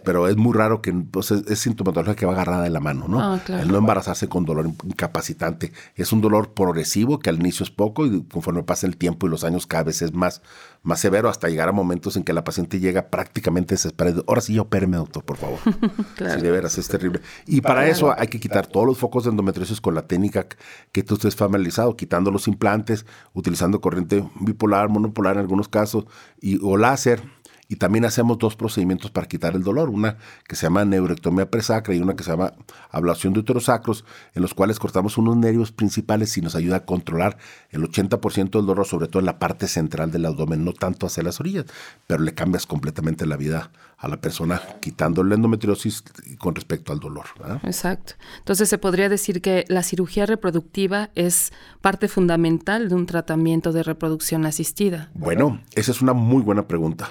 pero 0.05 0.29
es 0.29 0.37
muy 0.37 0.53
raro 0.53 0.83
que 0.83 0.93
pues, 0.93 1.31
es, 1.31 1.59
sintomatología 1.59 2.15
que 2.17 2.27
va 2.27 2.33
agarrada 2.33 2.65
de 2.65 2.71
la 2.71 2.81
mano, 2.81 3.07
¿no? 3.09 3.21
Ah, 3.21 3.41
el 3.49 3.69
no 3.69 3.79
embarazarse 3.79 4.29
con 4.29 4.45
dolor 4.45 4.67
incapacitante. 4.85 5.73
Es 5.95 6.13
un 6.13 6.21
dolor 6.21 6.53
progresivo 6.53 7.19
que 7.19 7.31
al 7.31 7.37
inicio 7.37 7.65
es 7.65 7.71
poco 7.71 8.07
y 8.07 8.23
conforme 8.25 8.63
pasa 8.63 8.87
el 8.87 8.97
tiempo 8.97 9.27
y 9.27 9.31
los 9.31 9.45
años 9.45 9.67
cada 9.67 9.85
vez 9.85 10.03
es 10.03 10.13
más, 10.13 10.43
más 10.83 11.01
severo 11.01 11.29
hasta 11.29 11.49
llegar 11.49 11.69
a 11.69 11.73
momentos 11.73 12.17
en 12.17 12.25
que 12.25 12.33
la 12.33 12.45
paciente 12.45 12.81
llega 12.81 13.09
prácticamente 13.09 13.75
desesperada. 13.75 14.23
Ahora 14.27 14.41
sí, 14.41 14.59
opéreme, 14.59 14.97
doctor, 14.97 15.25
por 15.25 15.37
favor. 15.37 15.59
claro. 16.17 16.35
Sí, 16.35 16.41
de 16.41 16.51
veras, 16.51 16.79
es 16.79 16.89
terrible. 16.89 17.21
Y 17.47 17.61
para 17.61 17.89
eso 17.89 18.15
hay 18.17 18.29
que 18.29 18.41
quitar 18.41 18.67
todos 18.67 18.87
los 18.87 18.99
focos 18.99 19.25
de 19.25 19.31
endometriosis 19.31 19.81
con 19.81 19.95
la 19.95 20.03
técnica 20.03 20.47
que 20.93 21.03
tú 21.03 21.15
estés 21.15 21.37
familiarizado, 21.37 21.97
quitando 21.97 22.31
los 22.31 22.49
implantes, 22.49 23.07
utilizando 23.35 23.81
corriente 23.81 24.25
bipolar, 24.41 24.89
monopolar 24.89 25.35
en 25.35 25.41
algunos 25.41 25.69
casos, 25.69 26.07
y, 26.41 26.59
o 26.63 26.77
láser 26.77 27.23
y 27.71 27.77
también 27.77 28.05
hacemos 28.05 28.37
dos 28.37 28.57
procedimientos 28.57 29.13
para 29.13 29.29
quitar 29.29 29.55
el 29.55 29.63
dolor, 29.63 29.91
una 29.91 30.17
que 30.49 30.57
se 30.57 30.67
llama 30.67 30.85
neurectomía 30.85 31.49
presacra 31.49 31.95
y 31.95 32.01
una 32.01 32.17
que 32.17 32.25
se 32.25 32.33
llama 32.33 32.53
ablación 32.91 33.33
de 33.33 33.39
uterosacros, 33.39 34.05
en 34.35 34.43
los 34.43 34.55
cuales 34.55 34.81
cortamos 34.81 35.17
unos 35.19 35.37
nervios 35.37 35.71
principales 35.71 36.37
y 36.37 36.41
nos 36.41 36.57
ayuda 36.57 36.79
a 36.79 36.85
controlar 36.85 37.39
el 37.71 37.83
80% 37.85 38.51
del 38.51 38.67
dolor, 38.67 38.87
sobre 38.87 39.07
todo 39.07 39.21
en 39.21 39.27
la 39.27 39.39
parte 39.39 39.69
central 39.69 40.11
del 40.11 40.27
abdomen, 40.27 40.65
no 40.65 40.73
tanto 40.73 41.07
hacia 41.07 41.23
las 41.23 41.39
orillas, 41.39 41.67
pero 42.09 42.25
le 42.25 42.35
cambias 42.35 42.67
completamente 42.67 43.25
la 43.25 43.37
vida 43.37 43.71
a 43.99 44.09
la 44.09 44.21
persona 44.21 44.61
quitando 44.81 45.23
la 45.23 45.37
endometriosis 45.37 46.03
con 46.39 46.57
respecto 46.57 46.93
al 46.93 46.99
dolor. 46.99 47.27
Exacto. 47.63 48.15
Entonces 48.39 48.69
se 48.69 48.79
podría 48.79 49.09
decir 49.09 49.43
que 49.43 49.65
la 49.69 49.85
cirugía 49.85 50.27
reproductiva 50.27 51.11
es 51.15 51.53
parte 51.81 52.09
fundamental 52.09 52.89
de 52.89 52.97
un 52.97 53.07
tratamiento 53.07 53.71
de 53.71 53.85
reproducción 53.85 54.45
asistida. 54.45 55.13
Bueno, 55.15 55.61
esa 55.77 55.93
es 55.93 56.03
una 56.03 56.15
muy 56.15 56.43
buena 56.43 56.67
pregunta. 56.67 57.11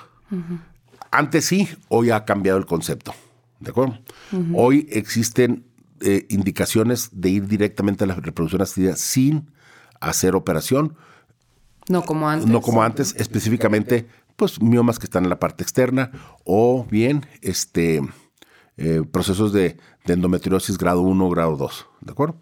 Antes 1.12 1.45
sí, 1.45 1.67
hoy 1.88 2.12
ha 2.12 2.25
cambiado 2.25 2.57
el 2.57 2.65
concepto. 2.65 3.13
¿De 3.59 3.71
acuerdo? 3.71 4.00
Hoy 4.53 4.88
existen 4.91 5.65
eh, 6.01 6.25
indicaciones 6.29 7.09
de 7.12 7.29
ir 7.29 7.48
directamente 7.48 8.03
a 8.05 8.07
la 8.07 8.15
reproducción 8.15 8.62
asistida 8.62 8.95
sin 8.95 9.51
hacer 10.00 10.36
operación. 10.36 10.95
No 11.89 12.03
como 12.03 12.29
antes. 12.29 12.50
No 12.50 12.62
como 12.62 12.83
antes, 12.83 13.15
específicamente, 13.17 14.07
pues 14.36 14.62
miomas 14.62 15.00
que 15.00 15.05
están 15.05 15.24
en 15.25 15.29
la 15.29 15.39
parte 15.39 15.63
externa 15.63 16.12
o 16.45 16.86
bien 16.89 17.25
este, 17.41 18.01
eh, 18.77 19.01
procesos 19.12 19.51
de, 19.51 19.77
de 20.05 20.13
endometriosis 20.13 20.77
grado 20.77 21.01
1 21.01 21.29
grado 21.29 21.57
2. 21.57 21.88
¿De 22.01 22.12
acuerdo? 22.12 22.38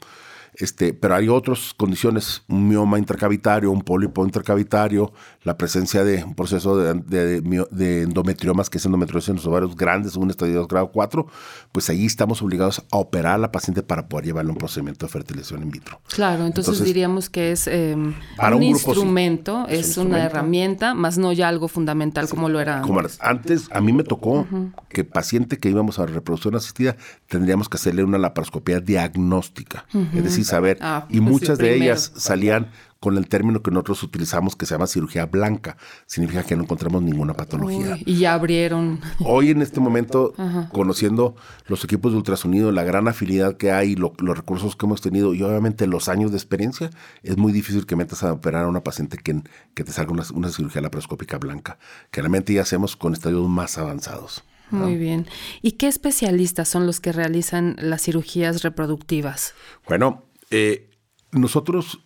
Este, 0.59 0.91
pero 0.91 1.13
hay 1.13 1.29
otras 1.29 1.75
condiciones, 1.75 2.41
un 2.47 2.67
mioma 2.67 2.97
intercavitario, 2.97 3.71
un 3.71 3.83
pólipo 3.83 4.25
intercavitario, 4.25 5.13
la 5.43 5.55
presencia 5.55 6.03
de 6.03 6.23
un 6.23 6.33
proceso 6.33 6.75
de, 6.75 8.01
endometriomas, 8.01 8.67
que 8.71 8.79
es 8.79 8.85
endometriosis 8.85 9.29
en 9.29 9.35
los 9.35 9.45
ovarios 9.45 9.75
grandes, 9.75 10.15
un 10.15 10.31
estadio 10.31 10.61
de 10.61 10.67
grado 10.67 10.91
4, 10.91 11.27
pues 11.71 11.91
ahí 11.91 12.07
estamos 12.07 12.41
obligados 12.41 12.83
a 12.91 12.97
operar 12.97 13.35
a 13.35 13.37
la 13.37 13.51
paciente 13.51 13.83
para 13.83 14.09
poder 14.09 14.25
llevarle 14.25 14.51
un 14.51 14.57
procedimiento 14.57 15.05
de 15.05 15.11
fertilización 15.11 15.61
in 15.61 15.69
vitro. 15.69 16.01
Claro, 16.07 16.47
entonces, 16.47 16.83
diríamos 16.83 17.29
que 17.29 17.51
es 17.51 17.67
em, 17.67 18.15
un, 18.51 18.63
instrumento, 18.63 19.67
es, 19.69 19.95
una 19.97 20.25
herramienta, 20.25 20.95
más 20.95 21.19
no 21.19 21.33
ya 21.33 21.49
algo 21.49 21.67
fundamental 21.67 22.27
como 22.27 22.49
lo 22.49 22.59
era 22.59 22.81
antes. 22.81 23.19
antes 23.21 23.69
a 23.71 23.79
mí 23.79 23.93
me 23.93 24.03
tocó 24.03 24.47
que 24.89 25.03
paciente 25.03 25.59
que 25.59 25.69
íbamos 25.69 25.99
a 25.99 26.07
reproducción 26.07 26.55
asistida 26.55 26.97
tendríamos 27.27 27.69
que 27.69 27.77
hacerle 27.77 28.03
una 28.03 28.17
laparoscopía 28.17 28.79
diagnóstica, 28.79 29.85
es 30.15 30.23
decir, 30.23 30.46
saber. 30.47 30.77
Ah, 30.81 31.05
y 31.09 31.19
pues 31.19 31.31
muchas 31.31 31.57
de 31.57 31.75
ellas 31.75 32.11
salían 32.15 32.71
con 32.99 33.17
el 33.17 33.27
término 33.27 33.61
que 33.61 33.71
nosotros 33.71 34.03
utilizamos 34.03 34.55
que 34.55 34.65
se 34.65 34.73
llama 34.73 34.87
cirugía 34.87 35.25
blanca. 35.25 35.77
Significa 36.05 36.43
que 36.43 36.55
no 36.55 36.63
encontramos 36.63 37.03
ninguna 37.03 37.33
patología. 37.33 37.97
y 38.05 38.17
ya 38.17 38.33
abrieron. 38.33 38.99
Hoy 39.19 39.51
en 39.51 39.61
este 39.61 39.79
momento, 39.79 40.33
conociendo 40.73 41.35
los 41.67 41.83
equipos 41.83 42.11
de 42.11 42.17
ultrasonido, 42.17 42.71
la 42.71 42.83
gran 42.83 43.07
afinidad 43.07 43.57
que 43.57 43.71
hay, 43.71 43.95
los 43.95 44.13
recursos 44.17 44.75
que 44.75 44.85
hemos 44.85 45.01
tenido 45.01 45.33
y 45.33 45.43
obviamente 45.43 45.87
los 45.87 46.09
años 46.09 46.31
de 46.31 46.37
experiencia, 46.37 46.89
es 47.23 47.37
muy 47.37 47.51
difícil 47.51 47.85
que 47.85 47.95
metas 47.95 48.23
a 48.23 48.33
operar 48.33 48.65
a 48.65 48.67
una 48.67 48.83
paciente 48.83 49.17
que, 49.17 49.41
que 49.73 49.83
te 49.83 49.91
salga 49.91 50.13
una, 50.33 50.49
cirugía 50.49 50.81
laparoscópica 50.81 51.37
blanca. 51.37 51.77
Que 52.11 52.21
realmente 52.21 52.53
ya 52.53 52.61
hacemos 52.61 52.95
con 52.95 53.13
estadios 53.13 53.47
más 53.47 53.77
avanzados. 53.77 54.43
Muy 54.69 54.95
bien. 54.97 55.27
¿Y 55.61 55.73
qué 55.73 55.87
especialistas 55.87 56.67
son 56.67 56.85
los 56.85 56.99
que 56.99 57.13
realizan 57.13 57.77
las 57.79 58.01
cirugías 58.01 58.63
reproductivas? 58.63 59.53
Bueno, 59.87 60.23
eh, 60.49 60.89
nosotros, 61.31 62.05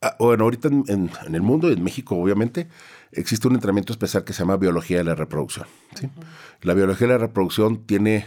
ah, 0.00 0.16
bueno, 0.18 0.44
ahorita 0.44 0.68
en, 0.68 1.10
el 1.32 1.42
mundo, 1.42 1.70
en 1.70 1.82
México 1.82 2.16
obviamente, 2.16 2.68
existe 3.12 3.48
un 3.48 3.54
entrenamiento 3.54 3.92
especial 3.92 4.24
que 4.24 4.32
se 4.32 4.40
llama 4.40 4.56
biología 4.56 4.98
de 4.98 5.04
la 5.04 5.14
reproducción. 5.14 5.66
La 6.62 6.74
biología 6.74 7.06
de 7.06 7.12
la 7.14 7.18
reproducción 7.18 7.86
tiene, 7.86 8.26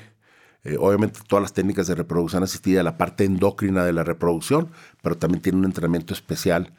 eh, 0.63 0.77
obviamente, 0.79 1.19
todas 1.27 1.43
las 1.43 1.53
técnicas 1.53 1.88
de 1.88 1.95
reproducción 1.95 2.43
asistida, 2.43 2.83
la 2.83 2.98
parte 2.98 3.25
endocrina 3.25 3.86
de 3.86 3.93
la 3.93 4.03
reproducción, 4.03 4.69
pero 5.01 5.17
también 5.17 5.41
tiene 5.41 5.60
un 5.60 5.65
entrenamiento 5.65 6.13
especial 6.13 6.74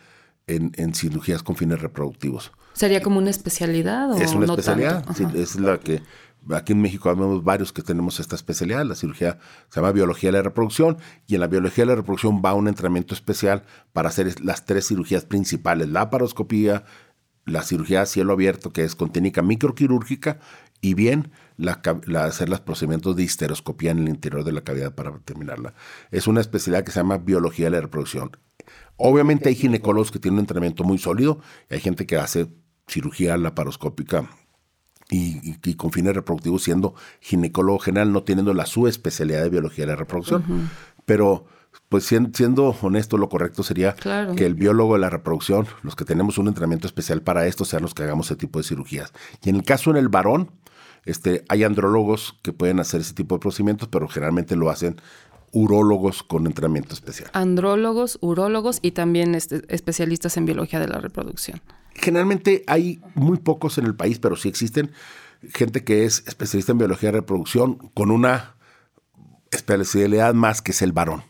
en, 0.46 0.94
cirugías 0.94 1.42
con 1.42 1.56
fines 1.56 1.80
reproductivos. 1.80 2.52
¿Sería 2.72 3.02
como 3.02 3.18
una 3.18 3.30
especialidad 3.30 4.12
o 4.12 4.16
Es 4.16 4.34
una 4.34 4.46
especialidad, 4.46 5.04
es 5.34 5.56
la 5.56 5.78
que 5.78 6.02
Aquí 6.52 6.72
en 6.72 6.82
México 6.82 7.10
tenemos 7.10 7.42
varios 7.42 7.72
que 7.72 7.82
tenemos 7.82 8.20
esta 8.20 8.36
especialidad, 8.36 8.84
la 8.84 8.94
cirugía 8.94 9.38
se 9.70 9.80
llama 9.80 9.92
biología 9.92 10.30
de 10.30 10.38
la 10.38 10.42
reproducción 10.42 10.98
y 11.26 11.36
en 11.36 11.40
la 11.40 11.46
biología 11.46 11.84
de 11.84 11.88
la 11.88 11.94
reproducción 11.94 12.42
va 12.44 12.52
un 12.52 12.68
entrenamiento 12.68 13.14
especial 13.14 13.62
para 13.94 14.10
hacer 14.10 14.44
las 14.44 14.66
tres 14.66 14.88
cirugías 14.88 15.24
principales, 15.24 15.88
la 15.88 16.10
paroscopía, 16.10 16.84
la 17.46 17.62
cirugía 17.62 18.02
a 18.02 18.06
cielo 18.06 18.34
abierto 18.34 18.72
que 18.72 18.84
es 18.84 18.94
con 18.94 19.10
técnica 19.10 19.40
microquirúrgica 19.40 20.38
y 20.82 20.92
bien 20.92 21.30
la, 21.56 21.80
hacer 22.22 22.50
los 22.50 22.60
procedimientos 22.60 23.16
de 23.16 23.22
histeroscopía 23.22 23.92
en 23.92 24.00
el 24.00 24.08
interior 24.10 24.44
de 24.44 24.52
la 24.52 24.60
cavidad 24.60 24.94
para 24.94 25.18
terminarla. 25.20 25.72
Es 26.10 26.26
una 26.26 26.42
especialidad 26.42 26.84
que 26.84 26.92
se 26.92 27.00
llama 27.00 27.16
biología 27.16 27.66
de 27.66 27.70
la 27.70 27.80
reproducción. 27.80 28.32
Obviamente 28.96 29.48
hay 29.48 29.54
ginecólogos 29.54 30.10
que 30.10 30.18
tienen 30.18 30.36
un 30.38 30.40
entrenamiento 30.40 30.84
muy 30.84 30.98
sólido 30.98 31.40
y 31.70 31.74
hay 31.74 31.80
gente 31.80 32.06
que 32.06 32.16
hace 32.16 32.48
cirugía 32.86 33.36
laparoscópica 33.36 34.28
y, 35.10 35.74
con 35.74 35.92
fines 35.92 36.14
reproductivos 36.14 36.62
siendo 36.62 36.94
ginecólogo 37.20 37.78
general, 37.78 38.12
no 38.12 38.22
teniendo 38.22 38.54
la 38.54 38.66
su 38.66 38.86
especialidad 38.86 39.42
de 39.42 39.50
biología 39.50 39.84
de 39.84 39.92
la 39.92 39.96
reproducción. 39.96 40.70
Pero 41.04 41.46
pues 41.88 42.04
siendo 42.04 42.76
honesto, 42.82 43.18
lo 43.18 43.28
correcto 43.28 43.62
sería 43.62 43.94
que 43.94 44.46
el 44.46 44.54
biólogo 44.54 44.94
de 44.94 45.00
la 45.00 45.10
reproducción, 45.10 45.66
los 45.82 45.96
que 45.96 46.04
tenemos 46.04 46.38
un 46.38 46.48
entrenamiento 46.48 46.86
especial 46.86 47.22
para 47.22 47.46
esto, 47.46 47.64
sean 47.64 47.82
los 47.82 47.94
que 47.94 48.02
hagamos 48.04 48.26
ese 48.26 48.36
tipo 48.36 48.58
de 48.58 48.64
cirugías. 48.64 49.12
Y 49.42 49.50
en 49.50 49.56
el 49.56 49.64
caso 49.64 49.90
en 49.90 49.96
el 49.96 50.08
varón, 50.08 50.50
este, 51.04 51.44
hay 51.48 51.64
andrólogos 51.64 52.38
que 52.42 52.52
pueden 52.52 52.80
hacer 52.80 53.00
ese 53.00 53.14
tipo 53.14 53.34
de 53.34 53.40
procedimientos, 53.40 53.88
pero 53.88 54.08
generalmente 54.08 54.56
lo 54.56 54.70
hacen 54.70 54.96
urólogos 55.54 56.23
con 56.23 56.46
entrenamiento 56.46 56.94
especial. 56.94 57.30
Andrólogos, 57.32 58.18
urólogos 58.20 58.80
y 58.82 58.90
también 58.90 59.34
este, 59.34 59.62
especialistas 59.68 60.37
en 60.37 60.44
biología 60.44 60.80
de 60.80 60.88
la 60.88 60.99
reproducción. 60.99 61.62
Generalmente 61.94 62.64
hay 62.66 63.00
muy 63.14 63.38
pocos 63.38 63.78
en 63.78 63.87
el 63.87 63.94
país, 63.94 64.18
pero 64.18 64.37
sí 64.37 64.49
existen 64.49 64.90
gente 65.54 65.84
que 65.84 66.04
es 66.04 66.25
especialista 66.26 66.73
en 66.73 66.78
biología 66.78 67.12
de 67.12 67.18
reproducción 67.20 67.90
con 67.94 68.11
una 68.11 68.56
especialidad 69.50 70.34
más 70.34 70.61
que 70.61 70.73
es 70.73 70.82
el 70.82 70.92
varón, 70.92 71.23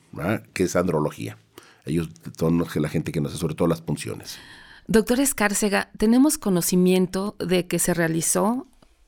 que 0.53 0.65
es 0.65 0.75
andrología. 0.75 1.37
Ellos 1.85 2.09
son 2.39 2.65
la 2.75 2.89
gente 2.89 3.13
que 3.13 3.21
nos 3.21 3.33
hace 3.33 3.41
sobre 3.41 3.55
todo 3.55 3.69
las 3.69 3.83
punciones. 3.83 4.39
Doctor 4.87 5.21
Escárcega, 5.21 5.91
tenemos 5.99 6.39
conocimiento 6.39 7.37
de 7.39 7.67
que 7.67 7.79
se 7.79 7.93
realizó 7.93 8.67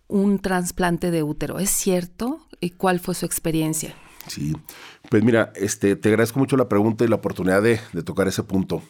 un 0.09 0.39
trasplante 0.39 1.11
de 1.11 1.23
útero. 1.23 1.59
¿Es 1.59 1.71
cierto? 1.71 2.47
¿Y 2.61 2.71
cuál 2.71 3.01
fue 3.01 3.15
su 3.15 3.27
experiencia? 3.27 3.95
Sí, 4.29 4.57
pues 5.09 5.23
mira, 5.23 5.53
este, 5.55 5.97
te 5.97 6.09
agradezco 6.09 6.39
mucho 6.39 6.57
la 6.57 6.69
pregunta 6.69 7.05
y 7.05 7.09
la 7.09 7.17
oportunidad 7.17 7.63
de, 7.63 7.79
tocar 8.05 8.29
ese 8.29 8.43
punto. 8.43 8.83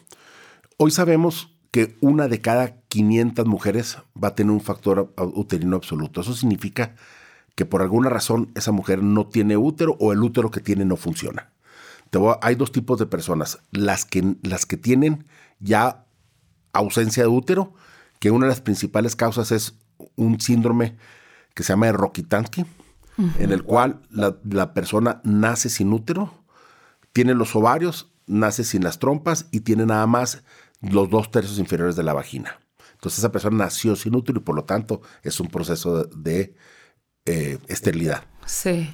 Hoy 0.77 0.91
sabemos 0.91 1.55
que 1.71 1.97
una 2.01 2.27
de 2.27 2.41
cada 2.41 2.81
500 2.87 3.45
mujeres 3.45 3.97
va 4.21 4.29
a 4.29 4.35
tener 4.35 4.51
un 4.51 4.61
factor 4.61 5.13
uterino 5.17 5.75
absoluto. 5.75 6.21
Eso 6.21 6.33
significa 6.33 6.95
que 7.55 7.65
por 7.65 7.81
alguna 7.81 8.09
razón 8.09 8.51
esa 8.55 8.71
mujer 8.71 9.03
no 9.03 9.27
tiene 9.27 9.57
útero 9.57 9.97
o 9.99 10.13
el 10.13 10.23
útero 10.23 10.49
que 10.49 10.61
tiene 10.61 10.85
no 10.85 10.95
funciona. 10.95 11.51
hay 12.41 12.55
dos 12.55 12.71
tipos 12.71 12.99
de 12.99 13.05
personas, 13.05 13.59
las 13.71 14.05
que, 14.05 14.35
las 14.43 14.65
que 14.65 14.77
tienen 14.77 15.25
ya 15.59 16.05
ausencia 16.73 17.23
de 17.23 17.29
útero, 17.29 17.73
que 18.19 18.31
una 18.31 18.45
de 18.45 18.51
las 18.51 18.61
principales 18.61 19.15
causas 19.15 19.51
es 19.51 19.75
un 20.15 20.39
síndrome 20.39 20.95
que 21.53 21.63
se 21.63 21.73
llama 21.73 21.91
Rokitansky, 21.91 22.65
en 23.17 23.51
el 23.51 23.63
cual 23.63 24.01
la, 24.11 24.73
persona 24.73 25.21
nace 25.23 25.69
sin 25.69 25.91
útero, 25.91 26.43
tiene 27.13 27.33
los 27.33 27.55
ovarios, 27.55 28.11
nace 28.27 28.63
sin 28.63 28.83
las 28.83 28.99
trompas 28.99 29.47
y 29.51 29.61
tiene 29.61 29.85
nada 29.85 30.05
más 30.05 30.43
los 30.81 31.09
dos 31.09 31.31
tercios 31.31 31.57
inferiores 31.59 31.95
de 31.95 32.03
la 32.03 32.13
vagina. 32.13 32.59
Entonces 32.93 33.19
esa 33.19 33.31
persona 33.31 33.57
nació 33.57 33.95
sin 33.95 34.15
útero 34.15 34.39
y 34.39 34.43
por 34.43 34.55
lo 34.55 34.63
tanto 34.65 35.01
es 35.23 35.39
un 35.39 35.47
proceso 35.47 36.03
de, 36.03 36.55
eh, 37.25 37.57
esterilidad. 37.67 38.23
Sí. 38.45 38.93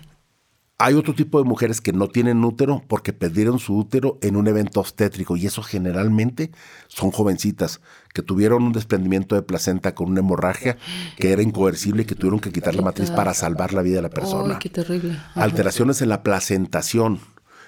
Hay 0.79 0.95
otro 0.95 1.13
tipo 1.13 1.37
de 1.41 1.47
mujeres 1.47 1.81
que 1.81 1.93
no 1.93 2.07
tienen 2.07 2.43
útero 2.43 2.83
porque 2.87 3.13
perdieron 3.13 3.59
su 3.59 3.77
útero 3.77 4.17
en 4.21 4.35
un 4.35 4.47
evento 4.47 4.79
obstétrico 4.79 5.37
y 5.37 5.45
eso 5.45 5.61
generalmente 5.61 6.51
son 6.87 7.11
jovencitas 7.11 7.79
que 8.11 8.23
tuvieron 8.23 8.63
un 8.63 8.73
desprendimiento 8.73 9.35
de 9.35 9.43
placenta 9.43 9.93
con 9.93 10.09
una 10.09 10.21
hemorragia 10.21 10.77
que 11.17 11.31
era 11.31 11.43
incoercible 11.43 12.03
y 12.03 12.05
que 12.05 12.15
tuvieron 12.15 12.39
que 12.39 12.51
quitar 12.51 12.73
la 12.75 12.81
matriz 12.81 13.11
para 13.11 13.33
salvar 13.35 13.71
la 13.73 13.83
vida 13.83 13.97
de 13.97 14.01
la 14.01 14.09
persona. 14.09 14.57
qué 14.57 14.69
terrible. 14.69 15.19
Alteraciones 15.35 16.01
en 16.01 16.09
la 16.09 16.23
placentación, 16.23 17.19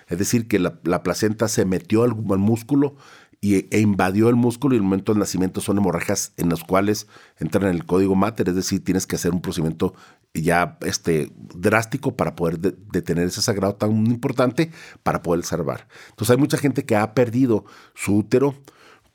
es 0.07 0.17
decir, 0.17 0.47
que 0.47 0.57
la, 0.57 1.03
placenta 1.03 1.47
se 1.47 1.63
metió 1.63 2.03
al, 2.03 2.15
músculo 2.15 2.95
y, 3.39 3.67
e 3.73 3.79
invadió 3.81 4.29
el 4.29 4.35
músculo 4.35 4.73
y 4.73 4.77
en 4.77 4.83
el 4.83 4.89
momento 4.89 5.13
del 5.13 5.19
nacimiento 5.19 5.61
son 5.61 5.77
hemorragias 5.77 6.33
en 6.37 6.49
las 6.49 6.63
cuales 6.63 7.07
entran 7.37 7.65
en 7.65 7.75
el 7.75 7.85
código 7.85 8.15
mater, 8.15 8.49
es 8.49 8.55
decir, 8.55 8.83
tienes 8.83 9.05
que 9.05 9.15
hacer 9.15 9.31
un 9.31 9.41
procedimiento 9.41 9.93
ya 10.41 10.77
este, 10.81 11.31
drástico 11.35 12.15
para 12.15 12.35
poder 12.35 12.59
detener 12.59 13.27
ese 13.27 13.41
sagrado 13.41 13.75
tan 13.75 13.91
importante 14.07 14.71
para 15.03 15.21
poder 15.21 15.45
salvar. 15.45 15.87
Entonces 16.09 16.31
hay 16.31 16.37
mucha 16.37 16.57
gente 16.57 16.85
que 16.85 16.95
ha 16.95 17.13
perdido 17.13 17.65
su 17.93 18.17
útero 18.17 18.55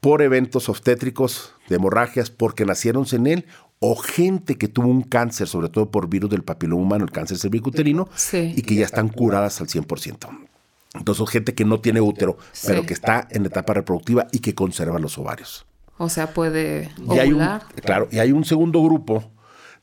por 0.01 0.23
eventos 0.23 0.69
obstétricos, 0.69 1.55
de 1.69 1.77
hemorragias, 1.77 2.31
porque 2.31 2.65
nacieron 2.65 3.07
en 3.13 3.27
él, 3.27 3.47
o 3.79 3.97
gente 3.97 4.57
que 4.57 4.69
tuvo 4.69 4.89
un 4.89 5.03
cáncer, 5.03 5.47
sobre 5.47 5.69
todo 5.69 5.91
por 5.91 6.09
virus 6.09 6.31
del 6.31 6.43
papiloma 6.43 6.83
humano, 6.83 7.05
el 7.05 7.11
cáncer 7.11 7.39
cervicuterino, 7.39 8.09
y 8.33 8.63
que 8.63 8.75
ya 8.75 8.85
están 8.85 9.09
curadas 9.09 9.61
al 9.61 9.69
100%. 9.69 10.29
Entonces, 10.95 11.29
gente 11.29 11.55
que 11.55 11.65
no 11.65 11.81
tiene 11.81 12.01
útero, 12.01 12.37
pero 12.67 12.85
que 12.85 12.95
está 12.95 13.29
en 13.31 13.47
etapa 13.47 13.75
reproductiva 13.75 14.27
y 14.33 14.41
que 14.41 14.55
conserva 14.55 14.99
los 14.99 15.19
ovarios. 15.19 15.67
O 15.99 16.09
sea, 16.09 16.33
puede 16.33 16.91
ovular. 17.07 17.63
claro, 17.85 18.09
y 18.11 18.19
hay 18.19 18.33
un 18.33 18.45
segundo 18.45 18.83
grupo 18.83 19.31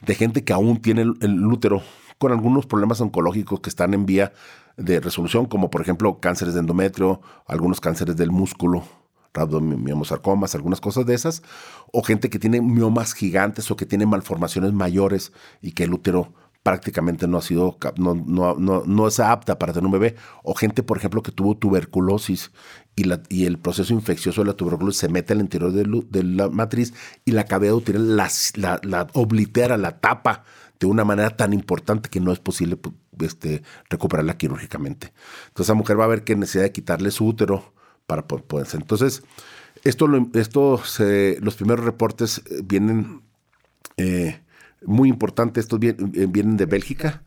de 0.02 0.16
gente 0.16 0.44
que 0.44 0.54
aún 0.54 0.82
tiene 0.82 1.02
el, 1.02 1.46
útero 1.46 1.82
con 2.18 2.32
algunos 2.32 2.66
problemas 2.66 3.02
oncológicos 3.02 3.60
que 3.60 3.70
están 3.70 3.94
en 3.94 4.06
vía 4.06 4.34
de 4.76 5.00
resolución, 5.00 5.46
como 5.46 5.70
por 5.70 5.82
ejemplo 5.82 6.20
cánceres 6.20 6.54
de 6.54 6.62
endometrio, 6.62 7.22
algunos 7.46 7.80
cánceres 7.80 8.16
del 8.16 8.32
músculo, 8.32 8.84
rabdomiomosarcomas, 9.34 10.56
algunas 10.56 10.82
cosas 10.82 11.06
de 11.06 11.14
esas, 11.14 11.44
o 11.92 12.04
gente 12.04 12.30
que 12.30 12.40
tiene 12.40 12.62
miomas 12.62 13.14
gigantes 13.14 13.70
o 13.72 13.76
que 13.76 13.86
tiene 13.86 14.06
malformaciones 14.06 14.74
mayores 14.74 15.32
y 15.62 15.72
que 15.72 15.84
el 15.84 15.94
útero 15.94 16.34
prácticamente 16.68 17.30
no 17.30 17.38
ha 17.38 17.42
sido, 17.42 17.78
no, 17.96 18.14
no, 18.14 18.56
no, 18.56 18.84
no, 18.86 19.08
es 19.08 19.22
apta 19.22 19.58
para 19.58 19.72
tener 19.72 19.86
un 19.86 19.94
bebé, 19.94 20.18
o 20.44 20.54
gente, 20.54 20.84
por 20.84 20.98
ejemplo, 20.98 21.24
que 21.24 21.32
tuvo 21.32 21.56
tuberculosis 21.56 22.52
y, 22.94 23.06
la, 23.06 23.22
y 23.30 23.46
el 23.46 23.58
proceso 23.58 23.94
infeccioso 23.94 24.42
de 24.42 24.48
la 24.48 24.54
tuberculosis 24.54 25.00
se 25.00 25.08
mete 25.08 25.32
al 25.32 25.40
interior 25.40 25.72
de, 25.72 26.24
la 26.26 26.50
matriz 26.50 26.94
y 27.24 27.32
la 27.32 27.46
cavidad 27.46 27.74
uterina 27.74 28.04
la, 28.04 28.30
la, 28.56 28.82
la, 28.84 29.08
oblitera, 29.14 29.78
la 29.78 29.98
tapa 30.02 30.44
de 30.78 30.88
una 30.88 31.06
manera 31.06 31.38
tan 31.38 31.54
importante 31.54 32.10
que 32.10 32.20
no 32.20 32.34
es 32.34 32.40
posible 32.40 32.78
este, 33.22 33.64
recuperarla 33.90 34.36
quirúrgicamente. 34.36 35.14
Entonces, 35.48 35.68
esa 35.68 35.74
mujer 35.74 35.98
va 35.98 36.04
a 36.04 36.08
ver 36.08 36.26
que 36.26 36.36
necesidad 36.36 36.64
de 36.64 36.74
quitarle 36.74 37.12
su 37.12 37.28
útero 37.28 37.72
para 38.08 38.28
poder 38.28 38.68
ser. 38.68 38.82
Entonces, 38.82 39.24
esto, 39.86 40.06
esto 40.34 40.82
los 41.40 41.56
primeros 41.56 41.86
reportes 41.86 42.40
eh, 42.40 42.60
vienen... 42.62 43.22
Eh, 43.96 44.42
muy 44.86 45.10
importante, 45.10 45.60
estos 45.60 45.80
eh, 45.82 45.96
vienen, 46.30 46.58
de 46.58 46.66
Bélgica 46.66 47.24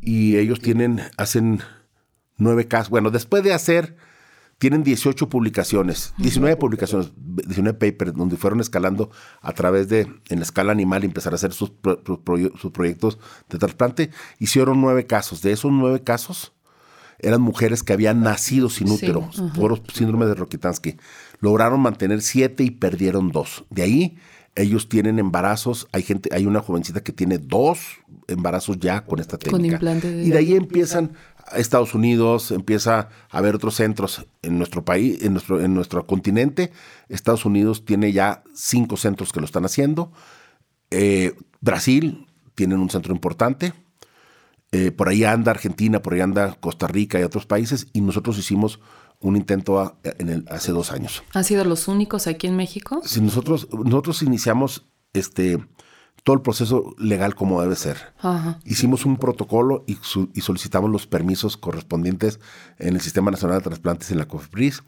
y 0.00 0.36
ellos 0.36 0.60
tienen, 0.60 1.00
hacen 1.16 1.60
nueve 2.36 2.68
casos, 2.68 2.90
bueno, 2.90 3.10
después 3.10 3.42
de 3.42 3.52
hacer, 3.52 3.96
tienen 4.60 4.84
18 4.84 5.30
publicaciones, 5.30 6.12
19 6.18 6.56
publicaciones, 6.58 7.12
19 7.16 7.78
papers, 7.78 8.14
donde 8.14 8.36
fueron 8.36 8.60
escalando 8.60 9.10
a 9.40 9.52
través 9.52 9.88
de, 9.88 10.00
en 10.28 10.38
la 10.38 10.42
escala 10.42 10.70
animal, 10.70 11.02
y 11.02 11.06
empezar 11.06 11.32
a 11.32 11.36
hacer 11.36 11.54
sus, 11.54 11.72
sus, 12.04 12.70
proyectos 12.70 13.18
de 13.48 13.58
trasplante, 13.58 14.10
hicieron 14.38 14.82
nueve 14.82 15.06
casos. 15.06 15.40
De 15.40 15.52
esos 15.52 15.72
nueve 15.72 16.02
casos, 16.02 16.52
eran 17.20 17.40
mujeres 17.40 17.82
que 17.82 17.94
habían 17.94 18.22
nacido 18.22 18.68
sin 18.68 18.90
útero, 18.90 19.30
por 19.56 19.82
síndrome 19.94 20.26
de 20.26 20.34
Rokitansky. 20.34 20.98
Lograron 21.40 21.80
mantener 21.80 22.20
siete 22.20 22.62
y 22.62 22.70
perdieron 22.70 23.30
dos. 23.30 23.64
De 23.70 23.82
ahí 23.82 24.18
ellos 24.54 24.88
tienen 24.88 25.18
embarazos, 25.18 25.88
hay 25.92 26.02
gente, 26.02 26.30
hay 26.32 26.46
una 26.46 26.60
jovencita 26.60 27.02
que 27.02 27.12
tiene 27.12 27.38
dos 27.38 27.98
embarazos 28.26 28.78
ya 28.78 29.04
con 29.04 29.20
esta 29.20 29.38
técnica. 29.38 29.80
y 30.04 30.30
de 30.30 30.38
ahí 30.38 30.54
empiezan 30.54 31.12
a 31.46 31.58
Estados 31.58 31.94
Unidos, 31.94 32.50
empieza 32.50 33.08
a 33.30 33.38
haber 33.38 33.54
otros 33.54 33.76
centros 33.76 34.26
en 34.42 34.58
nuestro 34.58 34.84
país, 34.84 35.22
en 35.22 35.32
nuestro, 35.32 35.60
en 35.60 35.74
nuestro 35.74 36.06
continente. 36.06 36.72
Estados 37.08 37.44
Unidos 37.44 37.84
tiene 37.84 38.12
ya 38.12 38.42
cinco 38.54 38.96
centros 38.96 39.32
que 39.32 39.40
lo 39.40 39.46
están 39.46 39.64
haciendo. 39.64 40.12
Eh, 40.90 41.34
Brasil 41.60 42.26
tienen 42.54 42.78
un 42.78 42.90
centro 42.90 43.14
importante. 43.14 43.72
Eh, 44.72 44.92
por 44.92 45.08
ahí 45.08 45.24
anda 45.24 45.50
Argentina, 45.50 46.00
por 46.00 46.14
ahí 46.14 46.20
anda 46.20 46.56
Costa 46.60 46.86
Rica 46.86 47.18
y 47.18 47.22
otros 47.22 47.46
países. 47.46 47.88
Y 47.92 48.00
nosotros 48.00 48.38
hicimos 48.38 48.80
un 49.20 49.36
intento 49.36 49.98
en 50.02 50.28
el, 50.28 50.44
hace 50.50 50.72
dos 50.72 50.92
años. 50.92 51.22
¿Han 51.34 51.44
sido 51.44 51.64
los 51.64 51.88
únicos 51.88 52.26
aquí 52.26 52.46
en 52.46 52.56
México? 52.56 53.02
Sí, 53.04 53.20
nosotros, 53.20 53.68
nosotros 53.72 54.22
iniciamos 54.22 54.86
este, 55.12 55.58
todo 56.24 56.34
el 56.36 56.42
proceso 56.42 56.94
legal 56.98 57.34
como 57.34 57.60
debe 57.60 57.76
ser. 57.76 58.14
Hicimos 58.64 59.04
un 59.04 59.18
protocolo 59.18 59.84
y, 59.86 59.98
y, 60.34 60.40
solicitamos 60.40 60.90
los 60.90 61.06
permisos 61.06 61.56
correspondientes 61.56 62.40
en 62.78 62.94
el 62.94 63.00
Sistema 63.00 63.30
Nacional 63.30 63.58
de 63.58 63.64
Transplantes 63.64 64.10
en 64.10 64.18
la 64.18 64.28
COFEPRIS. 64.28 64.82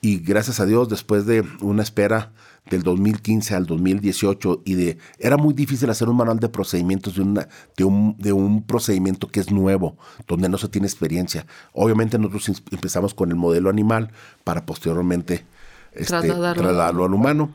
Y 0.00 0.18
gracias 0.18 0.58
a 0.58 0.66
Dios, 0.66 0.88
después 0.88 1.26
de 1.26 1.44
una 1.60 1.82
espera 1.82 2.32
del 2.70 2.82
2015 2.82 3.54
al 3.54 3.66
2018 3.66 4.62
y 4.64 4.74
de 4.74 4.98
era 5.18 5.36
muy 5.36 5.52
difícil 5.52 5.90
hacer 5.90 6.08
un 6.08 6.16
manual 6.16 6.38
de 6.38 6.48
procedimientos 6.48 7.16
de, 7.16 7.22
una, 7.22 7.48
de, 7.76 7.84
un, 7.84 8.16
de 8.18 8.32
un 8.32 8.62
procedimiento 8.62 9.28
que 9.28 9.40
es 9.40 9.50
nuevo, 9.50 9.96
donde 10.26 10.48
no 10.48 10.58
se 10.58 10.68
tiene 10.68 10.86
experiencia. 10.86 11.46
Obviamente 11.72 12.18
nosotros 12.18 12.62
empezamos 12.70 13.14
con 13.14 13.30
el 13.30 13.36
modelo 13.36 13.68
animal 13.68 14.12
para 14.44 14.64
posteriormente 14.64 15.44
este, 15.92 16.20
trasladarlo. 16.20 17.04
al 17.04 17.14
humano. 17.14 17.52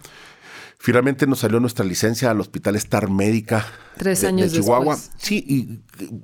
Finalmente 0.79 1.25
nos 1.25 1.39
salió 1.39 1.59
nuestra 1.59 1.83
licencia 1.83 2.29
al 2.29 2.39
Hospital 2.39 2.75
Star 2.75 3.09
Médica 3.09 3.65
Tres 3.97 4.21
de, 4.21 4.27
años 4.27 4.51
de 4.51 4.59
Chihuahua. 4.59 4.95
después. 4.95 5.17
Sí, 5.17 5.43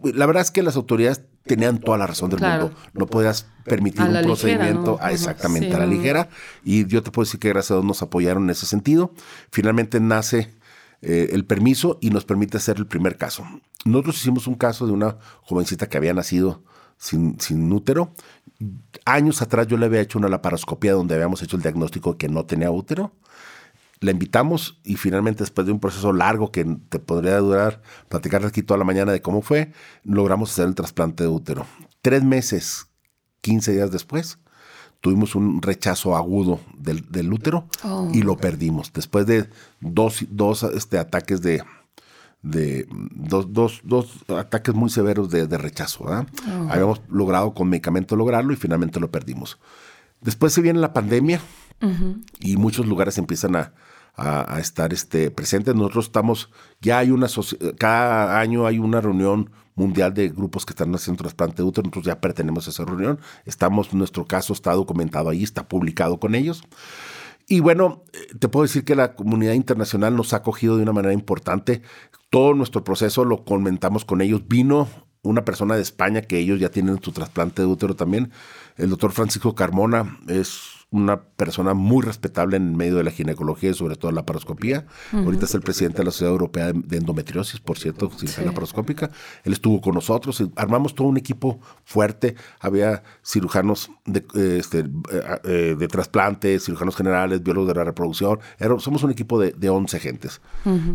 y 0.03 0.13
la 0.13 0.27
verdad 0.27 0.43
es 0.43 0.51
que 0.51 0.61
las 0.61 0.75
autoridades 0.75 1.23
tenían 1.45 1.79
toda 1.79 1.97
la 1.97 2.07
razón 2.07 2.29
del 2.29 2.39
Claro. 2.39 2.65
mundo. 2.67 2.79
No 2.93 3.05
podías 3.07 3.47
permitir 3.65 4.01
un 4.01 4.07
ligera, 4.09 4.23
procedimiento 4.27 4.91
¿no? 4.91 4.97
a- 5.05 5.11
exactamente 5.11 5.67
Sí, 5.69 5.73
a 5.73 5.79
la 5.79 5.85
ligera. 5.85 6.29
Y 6.63 6.85
yo 6.87 7.03
te 7.03 7.11
puedo 7.11 7.25
decir 7.25 7.39
que 7.39 7.49
gracias 7.49 7.71
a 7.71 7.73
Dios 7.75 7.85
nos 7.85 8.01
apoyaron 8.01 8.43
en 8.45 8.49
ese 8.51 8.65
sentido. 8.65 9.11
Finalmente 9.51 9.99
nace 9.99 10.53
eh, 11.01 11.29
el 11.33 11.45
permiso 11.45 11.97
y 12.01 12.11
nos 12.11 12.23
permite 12.23 12.55
hacer 12.57 12.77
el 12.77 12.87
primer 12.87 13.17
caso. 13.17 13.45
Nosotros 13.83 14.15
hicimos 14.17 14.47
un 14.47 14.55
caso 14.55 14.85
de 14.87 14.93
una 14.93 15.17
jovencita 15.41 15.87
que 15.89 15.97
había 15.97 16.13
nacido 16.13 16.63
sin, 16.97 17.37
sin 17.41 17.69
útero. 17.73 18.13
Años 19.05 19.41
atrás 19.41 19.67
yo 19.67 19.75
le 19.77 19.85
había 19.87 19.99
hecho 19.99 20.17
una 20.17 20.29
laparoscopia 20.29 20.93
donde 20.93 21.15
habíamos 21.15 21.41
hecho 21.41 21.57
el 21.57 21.61
diagnóstico 21.61 22.13
de 22.13 22.17
que 22.19 22.29
no 22.29 22.45
tenía 22.45 22.71
útero. 22.71 23.11
La 24.03 24.11
invitamos 24.11 24.79
y 24.83 24.97
finalmente 24.97 25.43
después 25.43 25.65
de 25.65 25.71
un 25.71 25.79
proceso 25.79 26.11
largo 26.11 26.51
que 26.51 26.65
te 26.89 26.99
podría 26.99 27.37
durar, 27.37 27.81
platicar 28.09 28.45
aquí 28.45 28.61
toda 28.61 28.77
la 28.77 28.83
mañana 28.83 29.13
de 29.13 29.21
cómo 29.21 29.41
fue, 29.41 29.71
logramos 30.03 30.51
hacer 30.51 30.67
el 30.67 30.75
trasplante 30.75 31.23
de 31.23 31.29
útero. 31.29 31.65
Tres 32.01 32.21
meses, 32.21 32.87
15 33.41 33.71
días 33.71 33.91
después, 33.91 34.39
tuvimos 34.99 35.35
un 35.35 35.61
rechazo 35.61 36.17
agudo 36.17 36.59
del, 36.77 37.09
del 37.11 37.31
útero 37.31 37.67
Oh. 37.83 38.09
y 38.13 38.23
lo 38.23 38.35
perdimos. 38.35 38.91
Después 38.91 39.25
de 39.25 39.49
dos, 39.79 40.25
dos 40.29 40.63
este, 40.63 40.97
ataques 40.97 41.41
de, 41.41 41.63
de 42.41 42.85
dos, 42.89 43.53
dos, 43.53 43.79
dos 43.85 44.25
ataques 44.27 44.75
muy 44.75 44.89
severos 44.89 45.29
de, 45.29 45.47
de 45.47 45.57
rechazo. 45.57 46.03
¿verdad? 46.03 46.27
Habíamos 46.69 47.01
logrado 47.09 47.53
con 47.53 47.69
medicamento 47.69 48.17
lograrlo 48.17 48.51
y 48.51 48.57
finalmente 48.57 48.99
lo 48.99 49.11
perdimos. 49.11 49.59
Después 50.19 50.51
se 50.51 50.61
viene 50.61 50.79
la 50.79 50.91
pandemia 50.91 51.39
y 52.39 52.57
muchos 52.57 52.85
lugares 52.85 53.17
empiezan 53.17 53.55
a, 53.57 53.73
a- 54.15 54.59
estar 54.59 54.93
este, 54.93 55.31
presentes. 55.31 55.75
Nosotros 55.75 56.05
estamos, 56.05 56.49
ya 56.81 56.99
hay 56.99 57.11
una, 57.11 57.27
cada 57.77 58.39
año 58.39 58.65
hay 58.65 58.79
una 58.79 59.01
reunión 59.01 59.49
mundial 59.75 60.13
de 60.13 60.29
grupos 60.29 60.65
que 60.65 60.71
están 60.73 60.93
haciendo 60.93 61.23
trasplante 61.23 61.57
de 61.57 61.63
útero. 61.63 61.83
Nosotros 61.85 62.05
ya 62.05 62.21
pertenecemos 62.21 62.67
a 62.67 62.69
esa 62.69 62.85
reunión. 62.85 63.19
Estamos, 63.45 63.93
nuestro 63.93 64.25
caso 64.25 64.53
está 64.53 64.73
documentado 64.73 65.29
ahí, 65.29 65.43
está 65.43 65.67
publicado 65.67 66.19
con 66.19 66.35
ellos. 66.35 66.63
Y 67.47 67.59
bueno, 67.59 68.03
eh, 68.13 68.35
te 68.39 68.47
puedo 68.47 68.63
decir 68.63 68.85
que 68.85 68.95
la 68.95 69.15
comunidad 69.15 69.53
internacional 69.53 70.15
nos 70.15 70.33
ha 70.33 70.37
acogido 70.37 70.77
de 70.77 70.83
una 70.83 70.93
manera 70.93 71.13
importante. 71.13 71.81
Todo 72.29 72.53
nuestro 72.53 72.83
proceso 72.83 73.25
lo 73.25 73.43
comentamos 73.43 74.05
con 74.05 74.21
ellos. 74.21 74.47
Vino 74.47 74.87
una 75.23 75.43
persona 75.43 75.75
de 75.75 75.81
España 75.81 76.21
que 76.21 76.37
ellos 76.39 76.59
ya 76.59 76.69
tienen 76.69 77.01
su 77.01 77.11
trasplante 77.11 77.61
de 77.61 77.67
útero 77.67 77.95
también. 77.95 78.31
El 78.77 78.89
doctor 78.89 79.11
Francisco 79.11 79.55
Carmona 79.55 80.19
es 80.27 80.61
una 80.93 81.21
persona 81.23 81.73
muy 81.73 82.03
respetable 82.03 82.55
en 82.55 82.67
el 82.69 82.75
medio 82.75 82.95
de 82.97 83.03
la 83.03 83.11
ginecología 83.11 83.71
y 83.71 83.73
sobre 83.73 83.95
todo 83.95 84.11
la 84.11 84.17
laparoscopía. 84.21 84.85
Ahorita 85.11 85.45
es 85.45 85.53
el 85.55 85.61
presidente 85.61 85.97
de 85.97 86.03
la 86.05 86.11
Sociedad 86.11 86.31
Europea 86.31 86.71
de- 86.73 86.97
Endometriosis, 86.97 87.59
por 87.59 87.77
cierto, 87.77 88.09
cirugía 88.11 88.45
laparoscópica. 88.45 89.09
Él 89.43 89.53
estuvo 89.53 89.81
con 89.81 89.95
nosotros 89.95 90.39
y 90.41 90.51
armamos 90.55 90.93
todo 90.95 91.07
un 91.07 91.17
equipo 91.17 91.59
fuerte. 91.83 92.35
Había 92.59 93.03
cirujanos 93.25 93.89
de, 94.05 94.23
este, 94.59 94.79
eh, 94.79 94.85
eh, 95.43 95.75
de 95.77 95.87
trasplante, 95.87 96.59
cirujanos 96.59 96.95
generales, 96.95 97.41
biólogos 97.43 97.69
de 97.69 97.75
la 97.75 97.83
reproducción. 97.83 98.39
Era- 98.59 98.77
somos 98.79 99.03
un 99.03 99.11
equipo 99.11 99.39
de, 99.39 99.51
de 99.51 99.69
11 99.69 99.99
gentes. 99.99 100.41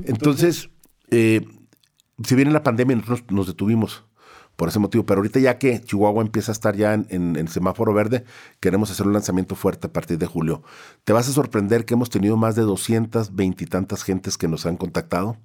Entonces, 0.04 0.70
eh, 1.10 1.44
si 2.24 2.34
viene 2.34 2.50
la 2.52 2.62
pandemia, 2.62 2.96
nosotros 2.96 3.24
nos 3.30 3.46
detuvimos 3.48 4.04
por 4.58 4.68
ese 4.70 4.80
motivo. 4.80 5.06
Pero 5.06 5.20
ahorita 5.20 5.38
ya 5.38 5.56
que 5.56 5.80
Chihuahua 5.80 6.20
empieza 6.20 6.50
a 6.50 6.54
estar 6.54 6.74
ya 6.74 6.92
en, 6.92 7.06
en- 7.10 7.36
en 7.36 7.46
semáforo 7.46 7.94
verde, 7.94 8.24
queremos 8.58 8.90
hacer 8.90 9.06
un 9.06 9.12
lanzamiento 9.12 9.54
fuerte 9.54 9.86
a 9.86 9.92
partir 9.92 10.18
de 10.18 10.26
julio. 10.26 10.64
Te 11.04 11.12
vas 11.12 11.28
a 11.28 11.32
sorprender 11.32 11.84
que 11.84 11.94
hemos 11.94 12.10
tenido 12.10 12.36
más 12.36 12.56
de 12.56 12.62
220 12.62 13.62
y 13.62 13.66
tantas 13.68 14.02
gentes 14.02 14.36
que 14.36 14.48
nos 14.48 14.66
han 14.66 14.76
contactado 14.76 15.36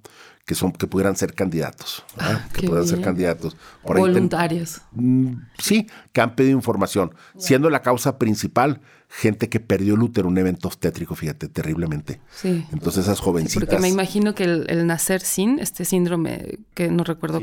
que 0.44 0.54
son 0.56 0.72
que 0.72 0.86
pudieran 0.88 1.14
ser 1.16 1.32
candidatos. 1.32 2.04
Ah, 2.18 2.44
que 2.52 2.62
pudieran 2.66 2.86
ser 2.88 3.00
candidatos. 3.00 3.56
Por 3.84 3.94
ten- 3.96 4.02
Voluntarios. 4.04 4.82
Mm, 4.92 5.36
sí, 5.58 5.86
que 6.12 6.20
han 6.20 6.34
pedido 6.34 6.56
información, 6.56 7.14
siendo 7.38 7.70
la 7.70 7.80
causa 7.82 8.18
principal 8.18 8.80
gente 9.08 9.48
que 9.48 9.60
perdió 9.60 9.94
el 9.94 10.02
útero, 10.02 10.26
un 10.28 10.36
evento 10.36 10.66
obstétrico, 10.68 11.14
fíjate, 11.14 11.46
terriblemente. 11.48 12.20
Sí. 12.34 12.66
Entonces 12.72 13.04
esas 13.04 13.20
jovencitas. 13.20 13.62
Porque 13.68 13.80
me 13.80 13.88
imagino 13.88 14.34
que 14.34 14.42
el, 14.44 14.66
el 14.68 14.86
nacer 14.88 15.20
sin 15.22 15.60
este 15.60 15.84
síndrome 15.84 16.58
que 16.74 16.90
no 16.90 17.04
recuerdo. 17.04 17.40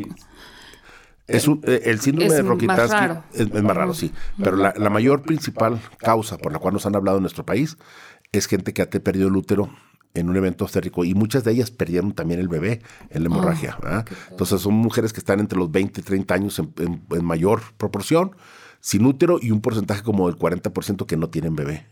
Es 1.28 1.48
un, 1.48 1.62
eh, 1.66 1.82
el 1.86 2.00
síndrome 2.02 2.28
Es 2.28 2.38
de 2.38 2.44
más 2.44 2.50
Rokitansky 2.52 2.96
raro. 2.98 3.24
Es, 3.34 3.40
es 3.42 3.64
más 3.64 3.76
raro, 3.78 3.94
sí. 3.94 4.12
Pero 4.38 4.58
la, 4.58 4.74
la 4.78 4.90
mayor 4.90 5.22
principal 5.22 5.80
causa 6.00 6.38
por 6.38 6.52
la 6.52 6.60
cual 6.60 6.74
nos 6.74 6.86
han 6.86 6.96
hablado 6.96 7.18
en 7.18 7.24
nuestro 7.24 7.46
país 7.46 7.78
es 8.32 8.48
gente 8.48 8.74
que 8.74 8.82
ha 8.82 8.90
perdido 8.90 9.28
el 9.30 9.36
útero 9.36 9.70
en 10.14 10.30
un 10.30 10.36
evento 10.36 10.66
obstétrico 10.66 11.06
y 11.06 11.14
muchas 11.14 11.46
de 11.46 11.52
ellas 11.54 11.72
perdieron 11.72 12.12
también 12.14 12.40
el 12.42 12.50
bebé 12.50 12.82
en 13.12 13.24
la 13.24 13.28
hemorragia. 13.30 13.78
¿verdad? 13.82 14.06
Entonces 14.30 14.60
son 14.62 14.74
mujeres 14.74 15.14
que 15.14 15.20
están 15.20 15.40
entre 15.40 15.58
los 15.58 15.72
20 15.72 16.02
y 16.02 16.04
30 16.04 16.34
años 16.34 16.60
en, 16.60 16.74
en- 16.80 17.02
en 17.12 17.26
mayor 17.26 17.62
proporción, 17.78 18.36
sin 18.82 19.06
útero 19.06 19.38
y 19.42 19.52
un 19.52 19.62
porcentaje 19.62 20.04
como 20.04 20.28
del 20.30 20.38
40% 20.38 21.06
que 21.06 21.16
no 21.16 21.30
tienen 21.30 21.56
bebé. 21.56 21.86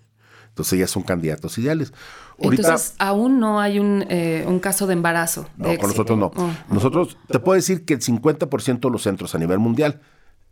Entonces 0.50 0.74
ellas 0.74 0.92
son 0.92 1.04
candidatos 1.04 1.58
ideales. 1.58 1.94
Ahorita, 2.42 2.64
Entonces, 2.64 2.96
aún 3.00 3.40
no 3.40 3.60
hay 3.60 3.80
un, 3.80 4.06
eh, 4.10 4.44
un 4.48 4.60
caso 4.60 4.88
de 4.88 4.94
embarazo. 4.94 5.48
no, 5.58 5.70
de 5.70 5.78
con 5.78 5.90
nosotros 5.90 6.18
no. 6.18 6.32
Oh. 6.36 6.50
Nosotros, 6.70 7.18
te 7.28 7.40
puedo 7.40 7.56
decir 7.56 7.86
que 7.86 7.94
el 7.94 8.02
50% 8.02 8.80
de 8.80 8.90
los 8.90 9.04
centros 9.04 9.36
a 9.36 9.40
nivel 9.40 9.60
mundial, 9.60 10.02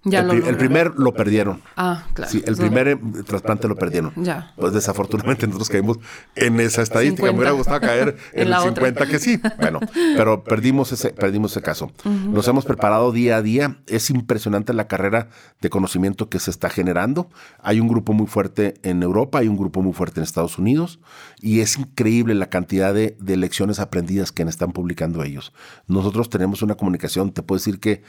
Ya 0.10 0.22
el, 0.22 0.28
lo 0.28 0.58
primer 0.58 0.94
lo 0.98 1.14
perdieron. 1.14 1.62
Ah, 1.76 2.06
claro. 2.14 2.32
Sí, 2.32 2.44
el 2.46 2.54
No. 2.56 2.60
primer 2.60 3.00
trasplante 3.26 3.68
lo 3.68 3.76
perdieron. 3.76 4.12
Ya. 4.16 4.54
Pues 4.58 4.74
desafortunadamente 4.74 5.46
nosotros 5.46 5.70
caímos 5.70 6.00
en 6.36 6.60
esa 6.60 6.82
estadística. 6.82 7.24
Me 7.24 7.30
50. 7.30 7.38
hubiera 7.38 7.52
gustado 7.52 7.80
caer 7.82 8.18
en, 8.34 8.40
En 8.40 8.44
el 8.46 8.50
la 8.50 8.60
otra. 8.62 8.88
50 8.88 9.06
que 9.08 9.20
sí. 9.20 9.40
Bueno, 9.60 9.80
pero 10.16 10.44
perdimos 10.44 10.92
ese, 10.92 11.10
perdimos 11.12 11.52
ese 11.52 11.62
caso. 11.62 11.92
Nos 12.04 12.48
hemos 12.48 12.66
preparado 12.66 13.12
día 13.12 13.38
a 13.38 13.42
día. 13.44 13.78
Es 13.86 14.10
impresionante 14.10 14.74
la 14.74 14.88
carrera 14.88 15.30
de 15.62 15.70
conocimiento 15.70 16.30
que 16.30 16.40
se 16.40 16.50
está 16.50 16.70
generando. 16.70 17.30
Hay 17.62 17.80
un 17.80 17.88
grupo 17.88 18.14
muy 18.14 18.26
fuerte 18.28 18.74
en 18.82 19.04
Europa, 19.04 19.38
hay 19.40 19.48
un 19.48 19.58
grupo 19.58 19.82
muy 19.84 19.94
fuerte 19.94 20.20
en 20.20 20.24
Estados 20.24 20.58
Unidos 20.58 21.00
y 21.42 21.60
es 21.60 21.78
increíble 21.78 22.34
la 22.34 22.50
cantidad 22.50 22.94
de, 22.94 23.16
de 23.20 23.38
lecciones 23.38 23.80
aprendidas 23.80 24.32
que 24.32 24.48
están 24.48 24.72
publicando 24.72 25.24
ellos. 25.24 25.52
Nosotros 25.88 26.30
tenemos 26.30 26.62
una 26.62 26.76
comunicación, 26.76 27.32
te 27.32 27.42
puedo 27.44 27.60
decir 27.60 27.80
que 27.82 28.02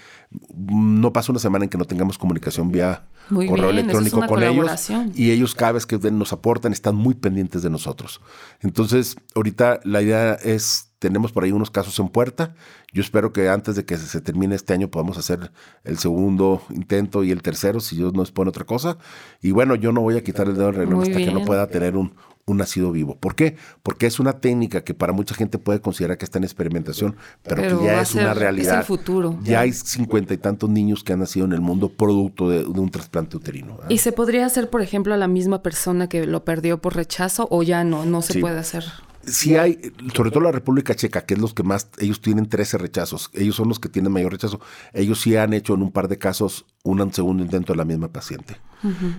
no 0.56 1.12
pasa 1.12 1.32
una 1.32 1.40
semana 1.40 1.64
en 1.64 1.68
que 1.68 1.78
no 1.78 1.84
tengamos 1.88 2.18
comunicación 2.18 2.70
vía 2.70 3.04
Muy 3.28 3.46
correo 3.46 3.72
bien, 3.72 3.90
eso 3.90 3.98
es 3.98 4.06
electrónico 4.06 4.32
con 4.32 4.42
ellos 4.42 4.90
y 5.14 5.30
ellos 5.32 5.54
cada 5.54 5.72
vez 5.72 5.86
que 5.86 5.98
nos 6.10 6.32
aportan 6.32 6.72
están 6.72 6.94
muy 6.94 7.14
pendientes 7.14 7.62
de 7.62 7.70
nosotros. 7.70 8.20
Entonces, 8.60 9.16
ahorita 9.34 9.80
la 9.84 10.02
idea 10.02 10.34
es, 10.34 10.90
tenemos 10.98 11.32
por 11.32 11.44
ahí 11.44 11.52
unos 11.52 11.70
casos 11.70 11.98
en 11.98 12.08
puerta. 12.08 12.54
Yo 12.92 13.02
espero 13.02 13.32
que 13.32 13.48
antes 13.48 13.76
de 13.76 13.84
que 13.84 13.96
se, 13.96 14.20
termine 14.20 14.54
este 14.54 14.72
año 14.72 14.88
podamos 14.88 15.18
hacer 15.18 15.50
el 15.84 15.98
segundo 15.98 16.62
intento 16.70 17.24
y 17.24 17.30
el 17.30 17.42
tercero, 17.42 17.80
si 17.80 17.96
Dios 17.96 18.14
nos 18.14 18.30
pone 18.30 18.50
otra 18.50 18.64
cosa. 18.64 18.98
Y 19.42 19.50
bueno, 19.50 19.74
yo 19.74 19.92
no 19.92 20.00
voy 20.00 20.16
a 20.16 20.22
quitar 20.22 20.46
el 20.46 20.54
dedo 20.54 20.72
del 20.72 20.86
Muy 20.86 21.08
hasta 21.08 21.18
que 21.18 21.32
no 21.32 21.44
pueda 21.44 21.66
tener 21.66 21.96
un, 21.96 22.14
un 22.52 22.58
nacido 22.58 22.90
vivo. 22.92 23.16
¿Por 23.18 23.34
qué? 23.34 23.56
Porque 23.82 24.06
es 24.06 24.18
una 24.20 24.40
técnica 24.40 24.82
que 24.84 24.94
para 24.94 25.12
mucha 25.12 25.34
gente 25.34 25.58
puede 25.58 25.80
considerar 25.80 26.18
que 26.18 26.24
está 26.24 26.38
en 26.38 26.44
experimentación, 26.44 27.16
pero, 27.42 27.56
Pero 27.62 27.78
que 27.80 27.84
ya 27.86 28.00
es 28.02 28.08
ser- 28.08 28.22
una 28.22 28.30
es 28.30 28.36
el 28.36 28.40
realidad. 28.42 28.84
futuro. 28.84 29.38
Ya 29.42 29.60
hay 29.60 29.72
cincuenta 29.72 30.34
y 30.34 30.38
tantos 30.38 30.70
niños 30.70 31.02
que 31.04 31.12
han 31.12 31.20
nacido 31.20 31.46
en 31.46 31.52
el 31.52 31.60
mundo 31.60 31.88
producto 31.90 32.48
de, 32.48 32.58
de 32.60 32.80
un 32.80 32.90
trasplante 32.90 33.36
uterino. 33.36 33.74
¿verdad? 33.76 33.90
¿Y 33.90 33.98
se 33.98 34.12
podría 34.12 34.46
hacer, 34.46 34.70
por 34.70 34.82
ejemplo, 34.82 35.14
a 35.14 35.16
la 35.16 35.28
misma 35.28 35.62
persona 35.62 36.08
que 36.08 36.26
lo 36.26 36.44
perdió 36.44 36.78
por 36.80 36.96
rechazo 36.96 37.48
o 37.50 37.62
ya 37.62 37.84
no? 37.84 38.04
No 38.04 38.22
se 38.22 38.34
Sí. 38.34 38.40
puede 38.40 38.58
hacer. 38.58 38.84
sí 39.26 39.56
hay, 39.56 39.78
sobre 40.14 40.30
todo 40.30 40.40
la 40.44 40.52
República 40.52 40.94
Checa, 40.94 41.26
que 41.26 41.34
es 41.34 41.40
los 41.40 41.52
que 41.52 41.62
más, 41.62 41.90
ellos 41.98 42.22
tienen 42.22 42.48
13 42.48 42.78
rechazos, 42.78 43.28
ellos 43.34 43.56
son 43.56 43.68
los 43.68 43.78
que 43.78 43.90
tienen 43.90 44.10
mayor 44.10 44.32
rechazo, 44.32 44.58
ellos 44.94 45.20
sí 45.20 45.36
han 45.36 45.52
hecho 45.52 45.74
en 45.74 45.82
un 45.82 45.92
par 45.92 46.08
de 46.08 46.16
casos 46.16 46.64
un 46.82 47.12
segundo 47.12 47.42
intento 47.42 47.74
de 47.74 47.76
la 47.76 47.84
misma 47.84 48.08
paciente. 48.08 48.56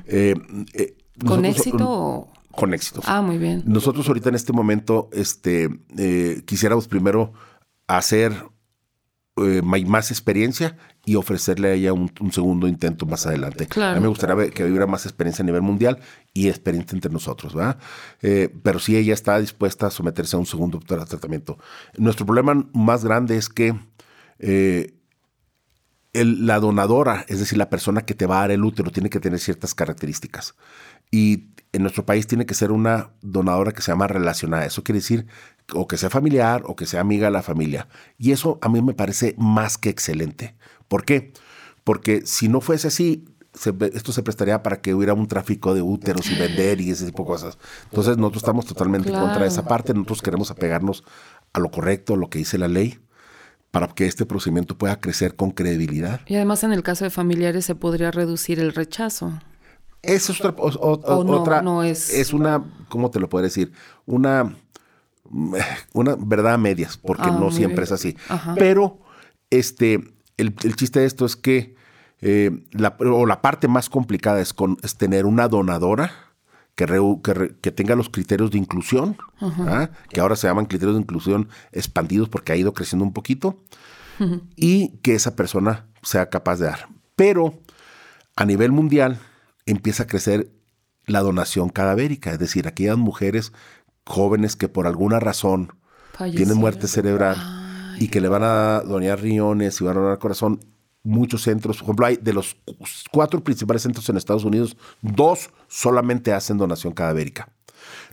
Eh, 0.08 0.34
eh, 0.74 0.96
¿Con 1.24 1.44
nosotros- 1.44 1.58
éxito 1.68 1.86
o...? 1.88 2.34
Con 2.60 2.74
éxito. 2.74 3.02
Ah, 3.06 3.22
muy 3.22 3.38
bien. 3.38 3.64
Nosotros 3.66 4.08
ahorita 4.08 4.30
en 4.30 4.36
este 4.36 4.54
momento 4.54 5.10
este, 5.14 5.70
eh, 5.98 6.42
quisiéramos 6.46 6.88
primero 6.88 7.32
hacer 7.88 8.34
eh, 9.38 9.62
más 9.64 10.12
experiencia 10.12 10.76
y 11.06 11.16
ofrecerle 11.16 11.70
a 11.70 11.74
ella 11.74 11.94
un, 11.94 12.12
un 12.20 12.32
segundo 12.34 12.68
intento 12.68 13.06
más 13.06 13.26
adelante. 13.26 13.66
Claro. 13.68 13.94
A 13.94 13.96
mí 13.96 14.02
me 14.02 14.10
gustaría 14.10 14.36
ver 14.36 14.52
que 14.52 14.66
hubiera 14.66 14.86
más 14.86 15.06
experiencia 15.06 15.44
a 15.44 15.46
nivel 15.46 15.62
mundial 15.62 16.00
y 16.34 16.50
experiencia 16.50 16.96
entre 16.96 17.12
nosotros, 17.12 17.54
¿verdad? 17.56 17.78
Eh, 18.22 18.54
pero 18.62 18.80
sí 18.80 18.98
ella 18.98 19.14
está 19.14 19.40
dispuesta 19.40 19.88
a 19.88 19.92
someterse 19.92 20.36
a 20.36 20.40
un 20.40 20.46
segundo 20.46 20.80
tra- 20.82 21.08
tratamiento. 21.08 21.58
Nuestro 21.98 22.26
problema 22.26 22.68
más 22.74 23.06
grande 23.06 23.38
es 23.38 23.48
que 23.48 23.74
eh, 24.40 24.94
el- 26.14 26.46
la 26.46 26.60
donadora, 26.60 27.24
es 27.28 27.40
decir, 27.40 27.58
la 27.58 27.70
persona 27.70 28.02
que 28.02 28.16
te 28.16 28.26
va 28.26 28.38
a 28.38 28.42
dar 28.42 28.52
el 28.52 28.64
útero, 28.66 28.92
tiene 28.92 29.10
que 29.10 29.20
tener 29.20 29.40
ciertas 29.40 29.74
características. 29.74 30.56
Y 31.12 31.49
en 31.72 31.82
nuestro 31.84 32.06
país 32.06 32.28
tiene 32.28 32.46
que 32.46 32.54
ser 32.54 32.72
una 32.72 33.12
donadora 33.22 33.72
que 33.72 33.82
se 33.82 33.92
llama 33.92 34.08
relacionada. 34.08 34.66
Eso 34.66 34.84
quiere 34.84 35.00
decir 35.00 35.28
o 35.74 35.88
que 35.88 35.98
sea 35.98 36.10
familiar 36.10 36.64
o 36.66 36.76
que 36.76 36.86
sea 36.86 37.02
amiga 37.02 37.28
de 37.28 37.32
la 37.32 37.44
familia. 37.44 37.88
Y 38.18 38.32
eso 38.32 38.58
a 38.62 38.70
mí 38.70 38.82
me 38.82 38.94
parece 38.94 39.36
más 39.38 39.78
que 39.78 39.90
excelente. 39.90 40.56
¿Por 40.88 41.06
qué? 41.06 41.32
Porque 41.84 42.26
si 42.26 42.48
no 42.48 42.62
fuese 42.62 42.88
así, 42.88 43.26
esto 43.94 44.12
se 44.12 44.24
prestaría 44.24 44.64
para 44.64 44.82
que 44.82 44.94
hubiera 44.94 45.14
un 45.14 45.28
tráfico 45.28 45.74
de 45.74 45.82
úteros 45.82 46.30
y 46.30 46.36
vender 46.36 46.82
y 46.82 46.92
ese 46.92 47.06
tipo 47.06 47.24
de 47.24 47.28
cosas. 47.28 47.58
Entonces 47.86 48.18
nosotros 48.18 48.44
estamos 48.44 48.66
totalmente 48.66 49.10
en 49.10 49.16
contra 49.16 49.42
de 49.42 49.48
esa 49.48 49.66
parte, 49.66 49.94
nosotros 49.94 50.22
queremos 50.22 50.52
apegarnos 50.52 51.04
a 51.54 51.60
lo 51.60 51.70
correcto, 51.70 52.14
a 52.14 52.18
lo 52.18 52.30
que 52.30 52.40
dice 52.40 52.58
la 52.58 52.68
ley, 52.68 53.00
para 53.72 53.88
que 53.88 54.06
este 54.06 54.26
procedimiento 54.26 54.78
pueda 54.78 55.00
crecer 55.00 55.36
con 55.36 55.52
credibilidad. 55.52 56.22
Y 56.26 56.36
además 56.36 56.64
en 56.64 56.74
el 56.74 56.84
caso 56.84 57.06
de 57.06 57.10
familiares 57.10 57.66
se 57.66 57.76
podría 57.76 58.12
reducir 58.12 58.60
el 58.60 58.74
rechazo. 58.74 59.40
Esa 60.02 60.32
es 60.32 60.42
otra, 60.42 60.54
otra 60.58 61.62
no 61.62 61.84
es... 61.84 62.14
es 62.14 62.34
una, 62.34 62.64
¿cómo 62.88 63.12
te 63.12 63.20
lo 63.20 63.28
puedo 63.28 63.44
decir? 63.44 63.74
Una, 64.06 64.56
una 65.94 66.16
verdad 66.18 66.54
a 66.54 66.58
medias, 66.58 66.98
porque 66.98 67.28
ah, 67.30 67.38
no 67.38 67.52
siempre 67.52 67.84
es 67.84 67.92
así. 67.92 68.16
Pero 68.56 69.00
este, 69.50 70.02
el, 70.38 70.56
chiste 70.56 71.02
de 71.02 71.06
esto 71.06 71.26
es 71.26 71.36
que 71.36 71.76
eh, 72.22 72.66
la, 72.72 72.96
o 73.00 73.26
la 73.26 73.42
parte 73.42 73.68
más 73.68 73.90
complicada 73.90 74.40
es, 74.40 74.54
con, 74.54 74.78
es 74.84 74.96
tener 74.96 75.26
una 75.26 75.48
donadora 75.48 76.12
que, 76.76 76.86
que, 77.62 77.72
tenga 77.72 77.96
los 77.96 78.10
criterios 78.10 78.52
de 78.52 78.58
inclusión, 78.58 79.18
¿ah? 79.42 79.90
que 80.10 80.22
ahora 80.22 80.38
se 80.38 80.48
llaman 80.48 80.66
criterios 80.66 80.96
de 80.96 81.02
inclusión 81.02 81.50
expandidos 81.74 82.30
porque 82.30 82.54
ha 82.54 82.56
ido 82.56 82.74
creciendo 82.74 83.04
un 83.04 83.14
poquito, 83.14 83.62
y 84.58 84.98
que 84.98 85.16
esa 85.16 85.36
persona 85.36 85.86
sea 86.04 86.30
capaz 86.30 86.58
de 86.58 86.66
dar. 86.66 86.90
Pero 87.16 87.54
a 88.36 88.46
nivel 88.46 88.72
mundial 88.72 89.20
empieza 89.70 90.04
a 90.04 90.08
crecer 90.08 90.52
la 91.06 91.22
donación 91.22 91.70
cadavérica, 91.70 92.32
es 92.32 92.40
decir, 92.40 92.68
aquellas 92.68 92.98
mujeres 92.98 93.54
jóvenes 94.06 94.56
que 94.56 94.68
por 94.68 94.88
alguna 94.88 95.20
razón 95.20 95.74
tienen 96.18 96.58
muerte 96.58 96.88
cerebral 96.88 97.38
y 98.00 98.10
que 98.10 98.22
le 98.22 98.28
van 98.28 98.44
a 98.44 98.82
donar 98.82 99.22
riñones 99.22 99.80
y 99.80 99.84
van 99.84 99.98
a 99.98 100.02
donar 100.02 100.20
corazón, 100.20 100.60
muchos 101.04 101.44
centros, 101.44 101.78
por 101.78 101.86
ejemplo, 101.86 102.06
hay 102.06 102.18
de 102.18 102.34
los 102.34 102.58
cuatro 103.12 103.44
principales 103.44 103.84
centros 103.84 104.08
en 104.10 104.18
Estados 104.18 104.44
Unidos, 104.44 104.76
dos 105.02 105.50
solamente 105.68 106.34
hacen 106.34 106.58
donación 106.58 106.94
cadavérica. 106.94 107.50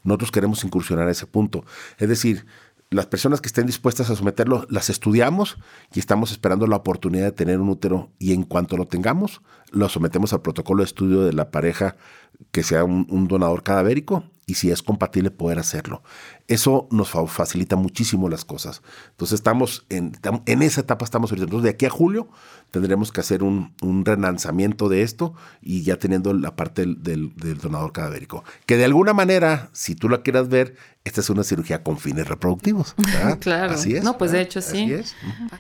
Nosotros 0.05 0.31
queremos 0.31 0.63
incursionar 0.65 1.09
a 1.09 1.11
ese 1.11 1.27
punto. 1.27 1.65
Es 1.99 2.09
decir, 2.09 2.47
las 2.91 3.07
personas 3.07 3.41
que 3.41 3.49
estén 3.49 3.67
dispuestas 3.67 4.11
a 4.11 4.17
someterlo, 4.17 4.65
las 4.71 4.91
estudiamos 4.91 5.57
y 5.93 5.99
estamos 5.99 6.31
esperando 6.31 6.67
la 6.67 6.77
oportunidad 6.77 7.25
de 7.25 7.33
tener 7.33 7.61
un 7.61 7.69
útero. 7.69 8.11
Y 8.19 8.33
en 8.33 8.45
cuanto 8.45 8.77
lo 8.77 8.87
tengamos, 8.87 9.43
lo 9.71 9.89
sometemos 9.89 10.33
al 10.33 10.43
protocolo 10.43 10.83
de 10.83 10.87
estudio 10.87 11.23
de 11.23 11.33
la 11.33 11.51
pareja 11.51 11.97
que 12.51 12.63
sea 12.63 12.85
un, 12.85 13.29
donador 13.29 13.63
cadavérico 13.63 14.25
y 14.47 14.55
si 14.55 14.71
es 14.71 14.83
compatible 14.83 15.31
poder 15.31 15.59
hacerlo. 15.59 16.03
Eso 16.47 16.87
nos 16.91 17.11
facilita 17.11 17.77
muchísimo 17.77 18.29
las 18.29 18.45
cosas. 18.45 18.81
Entonces 19.11 19.35
estamos 19.35 19.85
en, 19.89 20.13
en 20.47 20.63
esa 20.63 20.83
etapa, 20.83 21.05
estamos 21.05 21.31
ahorita. 21.31 21.45
Entonces 21.45 21.65
de 21.65 21.71
aquí 21.71 21.87
a 21.87 21.91
julio 21.91 22.29
tendremos 22.71 23.11
que 23.11 23.21
hacer 23.21 23.43
un, 23.43 23.75
un 23.83 24.05
relanzamiento 24.05 24.89
de 24.89 25.03
esto 25.03 25.35
y 25.61 25.83
ya 25.83 25.99
teniendo 25.99 26.33
la 26.33 26.55
parte 26.55 26.83
del, 26.83 27.35
del, 27.35 27.59
donador 27.59 27.93
cadavérico. 27.93 28.45
Que 28.67 28.77
de 28.77 28.85
alguna 28.85 29.13
manera, 29.13 29.69
si 29.73 29.95
tú 29.95 30.09
la 30.09 30.23
quieras 30.23 30.49
ver, 30.49 30.77
esta 31.05 31.21
es 31.21 31.31
una 31.31 31.43
cirugía 31.43 31.83
con 31.83 31.99
fines 31.99 32.29
reproductivos. 32.29 32.95
claro. 33.41 33.73
Así 33.73 33.97
es. 33.97 34.05
No, 34.05 34.17
pues 34.17 34.33
de 34.33 34.41
hecho 34.41 34.61
sí. 34.61 34.95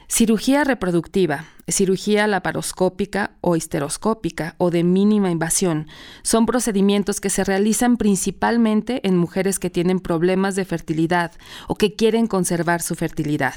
Cirugía 0.08 0.64
reproductiva, 0.64 1.46
cirugía 1.68 2.26
laparoscópica 2.26 3.32
o 3.40 3.56
histeroscópica 3.56 4.54
o 4.58 4.70
de 4.70 4.84
mínima 4.84 5.30
invasión 5.30 5.88
son 6.22 6.46
procedimientos 6.46 7.20
que 7.20 7.30
se 7.30 7.42
realizan 7.42 7.96
principalmente 7.96 9.06
en 9.06 9.16
mujeres 9.16 9.58
que 9.58 9.70
tienen 9.70 9.98
problemas 9.98 10.54
de 10.54 10.64
fertilidad 10.64 11.32
o 11.66 11.74
que 11.74 11.94
quieren 11.94 12.28
conservar 12.28 12.82
su 12.82 12.94
fertilidad. 12.94 13.54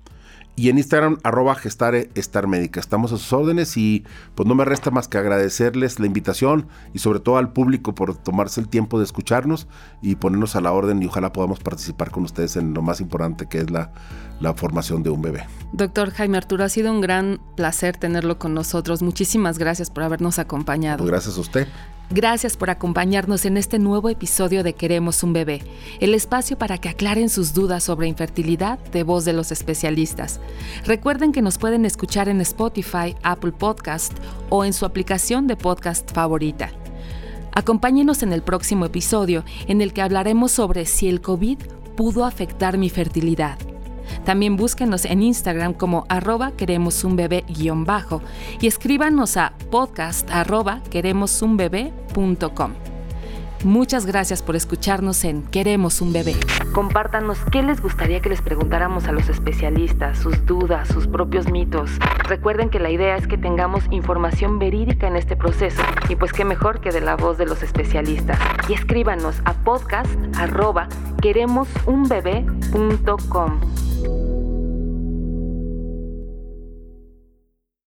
y 0.56 0.68
en 0.68 0.78
Instagram 0.78 1.18
arroba 1.22 1.54
gestare 1.54 2.10
estar 2.14 2.46
médica. 2.46 2.80
Estamos 2.80 3.12
a 3.12 3.16
sus 3.16 3.32
órdenes 3.32 3.76
y 3.76 4.04
pues 4.34 4.48
no 4.48 4.54
me 4.54 4.64
resta 4.64 4.90
más 4.90 5.08
que 5.08 5.18
agradecerles 5.18 5.98
la 5.98 6.06
invitación 6.06 6.68
y 6.92 7.00
sobre 7.00 7.20
todo 7.20 7.38
al 7.38 7.52
público 7.52 7.94
por 7.94 8.16
tomarse 8.16 8.60
el 8.60 8.68
tiempo 8.68 8.98
de 8.98 9.04
escucharnos 9.04 9.66
y 10.02 10.16
ponernos 10.16 10.56
a 10.56 10.60
la 10.60 10.72
orden 10.72 11.02
y 11.02 11.06
ojalá 11.06 11.32
podamos 11.32 11.60
participar 11.60 12.10
con 12.10 12.24
ustedes 12.24 12.56
en 12.56 12.74
lo 12.74 12.82
más 12.82 13.00
importante 13.00 13.46
que 13.46 13.58
es 13.58 13.70
la, 13.70 13.92
la 14.40 14.54
formación 14.54 15.02
de 15.02 15.10
un 15.10 15.22
bebé. 15.22 15.46
Doctor 15.72 16.10
Jaime 16.10 16.38
Arturo, 16.38 16.64
ha 16.64 16.68
sido 16.68 16.92
un 16.92 17.00
gran 17.00 17.40
placer 17.56 17.96
tenerlo 17.96 18.38
con 18.38 18.54
nosotros. 18.54 19.02
Muchísimas 19.02 19.58
gracias 19.58 19.90
por 19.90 20.04
habernos 20.04 20.38
acompañado. 20.38 20.98
Pues 20.98 21.10
gracias 21.10 21.36
a 21.36 21.40
usted. 21.40 21.68
Gracias 22.10 22.56
por 22.56 22.70
acompañarnos 22.70 23.44
en 23.44 23.56
este 23.56 23.78
nuevo 23.78 24.08
episodio 24.08 24.62
de 24.62 24.74
Queremos 24.74 25.22
un 25.22 25.32
bebé, 25.32 25.62
el 26.00 26.14
espacio 26.14 26.58
para 26.58 26.78
que 26.78 26.88
aclaren 26.88 27.28
sus 27.28 27.54
dudas 27.54 27.82
sobre 27.82 28.06
infertilidad 28.06 28.78
de 28.92 29.02
voz 29.02 29.24
de 29.24 29.32
los 29.32 29.50
especialistas. 29.50 30.38
Recuerden 30.84 31.32
que 31.32 31.42
nos 31.42 31.58
pueden 31.58 31.84
escuchar 31.84 32.28
en 32.28 32.40
Spotify, 32.40 33.16
Apple 33.22 33.52
Podcast 33.52 34.12
o 34.50 34.64
en 34.64 34.74
su 34.74 34.84
aplicación 34.84 35.46
de 35.46 35.56
podcast 35.56 36.12
favorita. 36.12 36.70
Acompáñenos 37.52 38.22
en 38.22 38.32
el 38.32 38.42
próximo 38.42 38.84
episodio 38.84 39.44
en 39.66 39.80
el 39.80 39.92
que 39.92 40.02
hablaremos 40.02 40.52
sobre 40.52 40.86
si 40.86 41.08
el 41.08 41.20
COVID 41.20 41.58
pudo 41.96 42.24
afectar 42.24 42.78
mi 42.78 42.90
fertilidad. 42.90 43.58
También 44.24 44.56
búsquenos 44.56 45.04
en 45.04 45.22
Instagram 45.22 45.74
como 45.74 46.06
arroba 46.08 46.52
queremos 46.52 47.04
un 47.04 47.16
bebé 47.16 47.44
guion 47.48 47.84
bajo 47.84 48.22
y 48.60 48.66
escríbanos 48.66 49.36
a 49.36 49.52
podcast 49.70 50.30
arroba 50.30 50.80
queremos 50.90 51.42
un 51.42 51.56
Muchas 53.64 54.04
gracias 54.04 54.42
por 54.42 54.56
escucharnos 54.56 55.24
en 55.24 55.42
Queremos 55.42 56.02
un 56.02 56.12
bebé. 56.12 56.36
Compártanos 56.74 57.38
qué 57.50 57.62
les 57.62 57.80
gustaría 57.80 58.20
que 58.20 58.28
les 58.28 58.42
preguntáramos 58.42 59.06
a 59.06 59.12
los 59.12 59.30
especialistas, 59.30 60.18
sus 60.18 60.44
dudas, 60.44 60.86
sus 60.88 61.06
propios 61.06 61.50
mitos. 61.50 61.90
Recuerden 62.24 62.68
que 62.68 62.78
la 62.78 62.90
idea 62.90 63.16
es 63.16 63.26
que 63.26 63.38
tengamos 63.38 63.84
información 63.90 64.58
verídica 64.58 65.06
en 65.06 65.16
este 65.16 65.36
proceso 65.36 65.80
y 66.10 66.16
pues 66.16 66.34
qué 66.34 66.44
mejor 66.44 66.82
que 66.82 66.90
de 66.90 67.00
la 67.00 67.16
voz 67.16 67.38
de 67.38 67.46
los 67.46 67.62
especialistas. 67.62 68.38
Y 68.68 68.74
escríbanos 68.74 69.36
a 69.46 69.54
podcast 69.54 70.10
arroba 70.36 70.86
queremosunbebé.com. 71.22 73.60